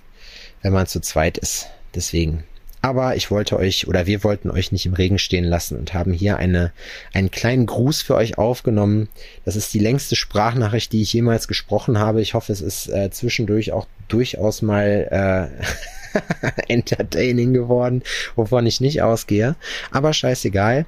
wenn 0.61 0.71
man 0.71 0.87
zu 0.87 1.01
zweit 1.01 1.37
ist. 1.37 1.67
Deswegen. 1.95 2.43
Aber 2.81 3.15
ich 3.15 3.31
wollte 3.31 3.57
euch 3.57 3.87
oder 3.87 4.05
wir 4.07 4.23
wollten 4.23 4.51
euch 4.51 4.71
nicht 4.71 4.85
im 4.85 4.93
Regen 4.93 5.17
stehen 5.17 5.45
lassen 5.45 5.77
und 5.79 5.93
haben 5.93 6.11
hier 6.11 6.37
eine, 6.37 6.73
einen 7.13 7.31
kleinen 7.31 7.65
Gruß 7.65 8.01
für 8.01 8.15
euch 8.15 8.37
aufgenommen. 8.37 9.07
Das 9.45 9.55
ist 9.55 9.73
die 9.73 9.79
längste 9.79 10.15
Sprachnachricht, 10.15 10.91
die 10.91 11.01
ich 11.01 11.13
jemals 11.13 11.47
gesprochen 11.47 11.97
habe. 11.97 12.21
Ich 12.21 12.33
hoffe, 12.33 12.51
es 12.51 12.61
ist 12.61 12.89
äh, 12.89 13.09
zwischendurch 13.09 13.71
auch 13.71 13.87
durchaus 14.09 14.61
mal 14.61 15.07
äh, 15.09 15.63
entertaining 16.67 17.53
geworden, 17.53 18.03
wovon 18.35 18.65
ich 18.65 18.81
nicht 18.81 19.01
ausgehe. 19.01 19.55
Aber 19.91 20.13
scheißegal. 20.13 20.85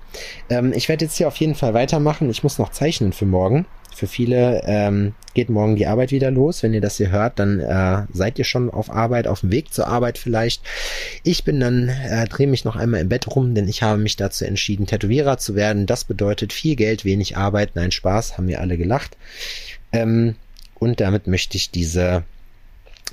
Ähm, 0.49 0.73
ich 0.73 0.89
werde 0.89 1.05
jetzt 1.05 1.17
hier 1.17 1.27
auf 1.27 1.37
jeden 1.37 1.55
Fall 1.55 1.73
weitermachen. 1.73 2.29
Ich 2.29 2.43
muss 2.43 2.59
noch 2.59 2.71
zeichnen 2.71 3.13
für 3.13 3.25
morgen. 3.25 3.65
Für 3.95 4.07
viele 4.07 4.61
ähm, 4.65 5.13
geht 5.35 5.49
morgen 5.49 5.77
die 5.77 5.87
Arbeit 5.87 6.11
wieder 6.11 6.29
los. 6.29 6.63
Wenn 6.63 6.73
ihr 6.73 6.81
das 6.81 6.97
hier 6.97 7.11
hört, 7.11 7.39
dann 7.39 7.61
äh, 7.61 8.03
seid 8.11 8.37
ihr 8.37 8.43
schon 8.43 8.69
auf 8.69 8.89
Arbeit, 8.89 9.25
auf 9.25 9.39
dem 9.39 9.53
Weg 9.53 9.73
zur 9.73 9.87
Arbeit 9.87 10.17
vielleicht. 10.17 10.61
Ich 11.23 11.45
bin 11.45 11.61
dann, 11.61 11.87
äh, 11.87 12.27
drehe 12.27 12.47
mich 12.47 12.65
noch 12.65 12.75
einmal 12.75 12.99
im 12.99 13.07
Bett 13.07 13.25
rum, 13.33 13.55
denn 13.55 13.69
ich 13.69 13.83
habe 13.83 13.97
mich 13.97 14.17
dazu 14.17 14.43
entschieden, 14.43 14.85
Tätowierer 14.85 15.37
zu 15.37 15.55
werden. 15.55 15.85
Das 15.85 16.03
bedeutet 16.03 16.51
viel 16.51 16.75
Geld, 16.75 17.05
wenig 17.05 17.37
Arbeit. 17.37 17.71
Nein, 17.75 17.91
Spaß, 17.91 18.37
haben 18.37 18.49
wir 18.49 18.59
alle 18.59 18.77
gelacht. 18.77 19.15
Ähm, 19.93 20.35
und 20.77 20.99
damit 20.99 21.27
möchte 21.27 21.55
ich 21.55 21.71
diese 21.71 22.23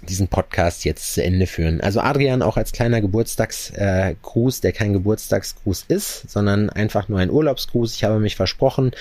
diesen 0.09 0.29
Podcast 0.29 0.85
jetzt 0.85 1.15
zu 1.15 1.23
Ende 1.23 1.47
führen. 1.47 1.81
Also 1.81 2.01
Adrian 2.01 2.43
auch 2.43 2.57
als 2.57 2.73
kleiner 2.73 3.01
Geburtstagsgruß, 3.01 4.59
äh, 4.59 4.61
der 4.63 4.73
kein 4.73 4.93
Geburtstagsgruß 4.93 5.85
ist, 5.89 6.29
sondern 6.29 6.71
einfach 6.71 7.09
nur 7.09 7.21
ein 7.21 7.31
Urlaubsgruß. 7.31 7.95
Ich 7.95 8.03
habe 8.03 8.19
mich 8.19 8.35
versprochen. 8.35 8.93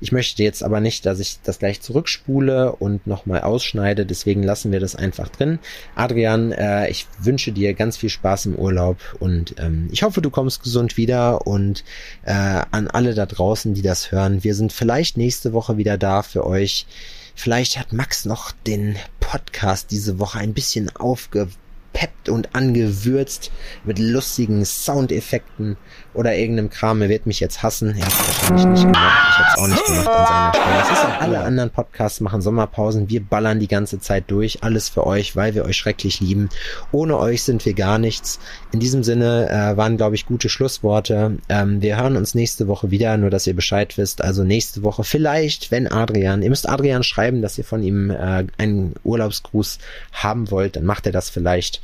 Ich 0.00 0.12
möchte 0.12 0.42
jetzt 0.42 0.62
aber 0.62 0.80
nicht, 0.80 1.06
dass 1.06 1.20
ich 1.20 1.38
das 1.42 1.58
gleich 1.58 1.80
zurückspule 1.80 2.72
und 2.72 3.06
nochmal 3.06 3.40
ausschneide. 3.40 4.04
Deswegen 4.04 4.42
lassen 4.42 4.72
wir 4.72 4.80
das 4.80 4.94
einfach 4.94 5.30
drin. 5.30 5.58
Adrian, 5.94 6.52
äh, 6.52 6.88
ich 6.90 7.06
wünsche 7.18 7.52
dir 7.52 7.72
ganz 7.72 7.96
viel 7.96 8.10
Spaß 8.10 8.46
im 8.46 8.56
Urlaub 8.56 8.98
und 9.20 9.54
ähm, 9.58 9.88
ich 9.90 10.02
hoffe, 10.02 10.20
du 10.20 10.30
kommst 10.30 10.62
gesund 10.62 10.98
wieder 10.98 11.46
und 11.46 11.82
äh, 12.24 12.32
an 12.32 12.88
alle 12.88 13.14
da 13.14 13.24
draußen, 13.24 13.72
die 13.72 13.82
das 13.82 14.12
hören. 14.12 14.44
Wir 14.44 14.54
sind 14.54 14.72
vielleicht 14.72 15.16
nächste 15.16 15.54
Woche 15.54 15.78
wieder 15.78 15.96
da 15.96 16.22
für 16.22 16.46
euch. 16.46 16.86
Vielleicht 17.34 17.78
hat 17.78 17.92
Max 17.92 18.24
noch 18.24 18.52
den 18.66 18.96
Podcast 19.20 19.90
diese 19.90 20.18
Woche 20.18 20.38
ein 20.38 20.54
bisschen 20.54 20.94
aufgepeppt 20.94 21.58
angepeppt 21.92 22.28
und 22.28 22.54
angewürzt 22.54 23.50
mit 23.84 23.98
lustigen 23.98 24.64
Soundeffekten 24.64 25.76
oder 26.14 26.34
irgendeinem 26.36 26.70
Kram. 26.70 27.00
Er 27.02 27.08
wird 27.08 27.26
mich 27.26 27.40
jetzt 27.40 27.62
hassen. 27.62 27.94
Er 27.96 28.04
hat 28.04 28.12
es 28.12 28.18
wahrscheinlich 28.18 28.66
nicht 28.66 28.84
gemacht. 28.84 29.28
Ich 29.30 29.38
habe 29.38 29.48
es 29.48 29.58
auch 29.58 29.68
nicht 29.68 29.86
gemacht 29.86 30.08
an 30.08 30.26
seiner 30.26 30.52
Stelle. 30.54 30.78
Das 30.78 30.90
ist 30.90 31.04
auch 31.04 31.20
alle 31.20 31.40
anderen 31.40 31.70
Podcasts 31.70 32.20
machen 32.20 32.42
Sommerpausen. 32.42 33.08
Wir 33.08 33.24
ballern 33.24 33.60
die 33.60 33.68
ganze 33.68 33.98
Zeit 33.98 34.24
durch. 34.28 34.62
Alles 34.62 34.88
für 34.88 35.06
euch, 35.06 35.36
weil 35.36 35.54
wir 35.54 35.64
euch 35.64 35.76
schrecklich 35.76 36.20
lieben. 36.20 36.48
Ohne 36.90 37.18
euch 37.18 37.42
sind 37.42 37.64
wir 37.64 37.74
gar 37.74 37.98
nichts. 37.98 38.38
In 38.72 38.80
diesem 38.80 39.02
Sinne 39.02 39.48
äh, 39.48 39.76
waren, 39.76 39.96
glaube 39.96 40.14
ich, 40.14 40.26
gute 40.26 40.48
Schlussworte. 40.48 41.38
Ähm, 41.48 41.80
wir 41.80 41.98
hören 41.98 42.16
uns 42.16 42.34
nächste 42.34 42.68
Woche 42.68 42.90
wieder, 42.90 43.16
nur 43.16 43.30
dass 43.30 43.46
ihr 43.46 43.54
Bescheid 43.54 43.96
wisst. 43.96 44.22
Also 44.22 44.44
nächste 44.44 44.82
Woche 44.82 45.04
vielleicht, 45.04 45.70
wenn 45.70 45.90
Adrian, 45.90 46.42
ihr 46.42 46.50
müsst 46.50 46.68
Adrian 46.68 47.02
schreiben, 47.02 47.42
dass 47.42 47.56
ihr 47.56 47.64
von 47.64 47.82
ihm 47.82 48.10
äh, 48.10 48.44
einen 48.58 48.94
Urlaubsgruß 49.02 49.78
haben 50.12 50.50
wollt, 50.50 50.76
dann 50.76 50.84
macht 50.84 51.06
er 51.06 51.12
das 51.12 51.30
vielleicht 51.30 51.81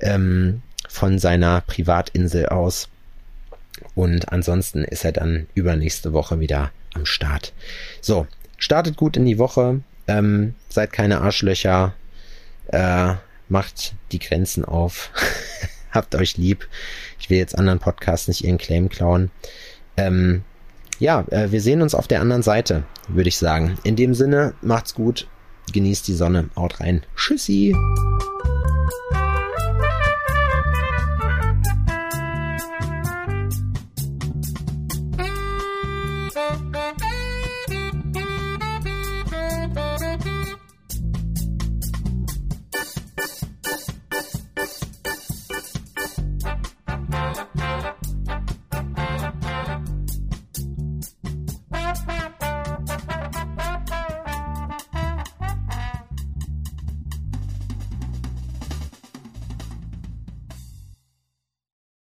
ähm, 0.00 0.62
von 0.88 1.18
seiner 1.18 1.60
Privatinsel 1.62 2.46
aus. 2.46 2.88
Und 3.94 4.32
ansonsten 4.32 4.84
ist 4.84 5.04
er 5.04 5.12
dann 5.12 5.46
übernächste 5.54 6.12
Woche 6.12 6.40
wieder 6.40 6.70
am 6.94 7.06
Start. 7.06 7.52
So, 8.00 8.26
startet 8.56 8.96
gut 8.96 9.16
in 9.16 9.26
die 9.26 9.38
Woche. 9.38 9.80
Ähm, 10.08 10.54
seid 10.68 10.92
keine 10.92 11.20
Arschlöcher. 11.20 11.94
Äh, 12.68 13.14
macht 13.48 13.94
die 14.12 14.18
Grenzen 14.18 14.64
auf. 14.64 15.10
Habt 15.90 16.14
euch 16.14 16.36
lieb. 16.36 16.66
Ich 17.18 17.30
will 17.30 17.38
jetzt 17.38 17.56
anderen 17.56 17.78
Podcasts 17.78 18.28
nicht 18.28 18.44
ihren 18.44 18.58
Claim 18.58 18.88
klauen. 18.88 19.30
Ähm, 19.96 20.42
ja, 20.98 21.24
äh, 21.30 21.50
wir 21.50 21.60
sehen 21.60 21.82
uns 21.82 21.94
auf 21.94 22.08
der 22.08 22.20
anderen 22.20 22.42
Seite, 22.42 22.84
würde 23.08 23.28
ich 23.28 23.38
sagen. 23.38 23.78
In 23.82 23.96
dem 23.96 24.14
Sinne, 24.14 24.54
macht's 24.62 24.94
gut, 24.94 25.26
genießt 25.72 26.06
die 26.08 26.14
Sonne, 26.14 26.50
haut 26.56 26.80
rein. 26.80 27.02
Tschüssi. 27.16 27.74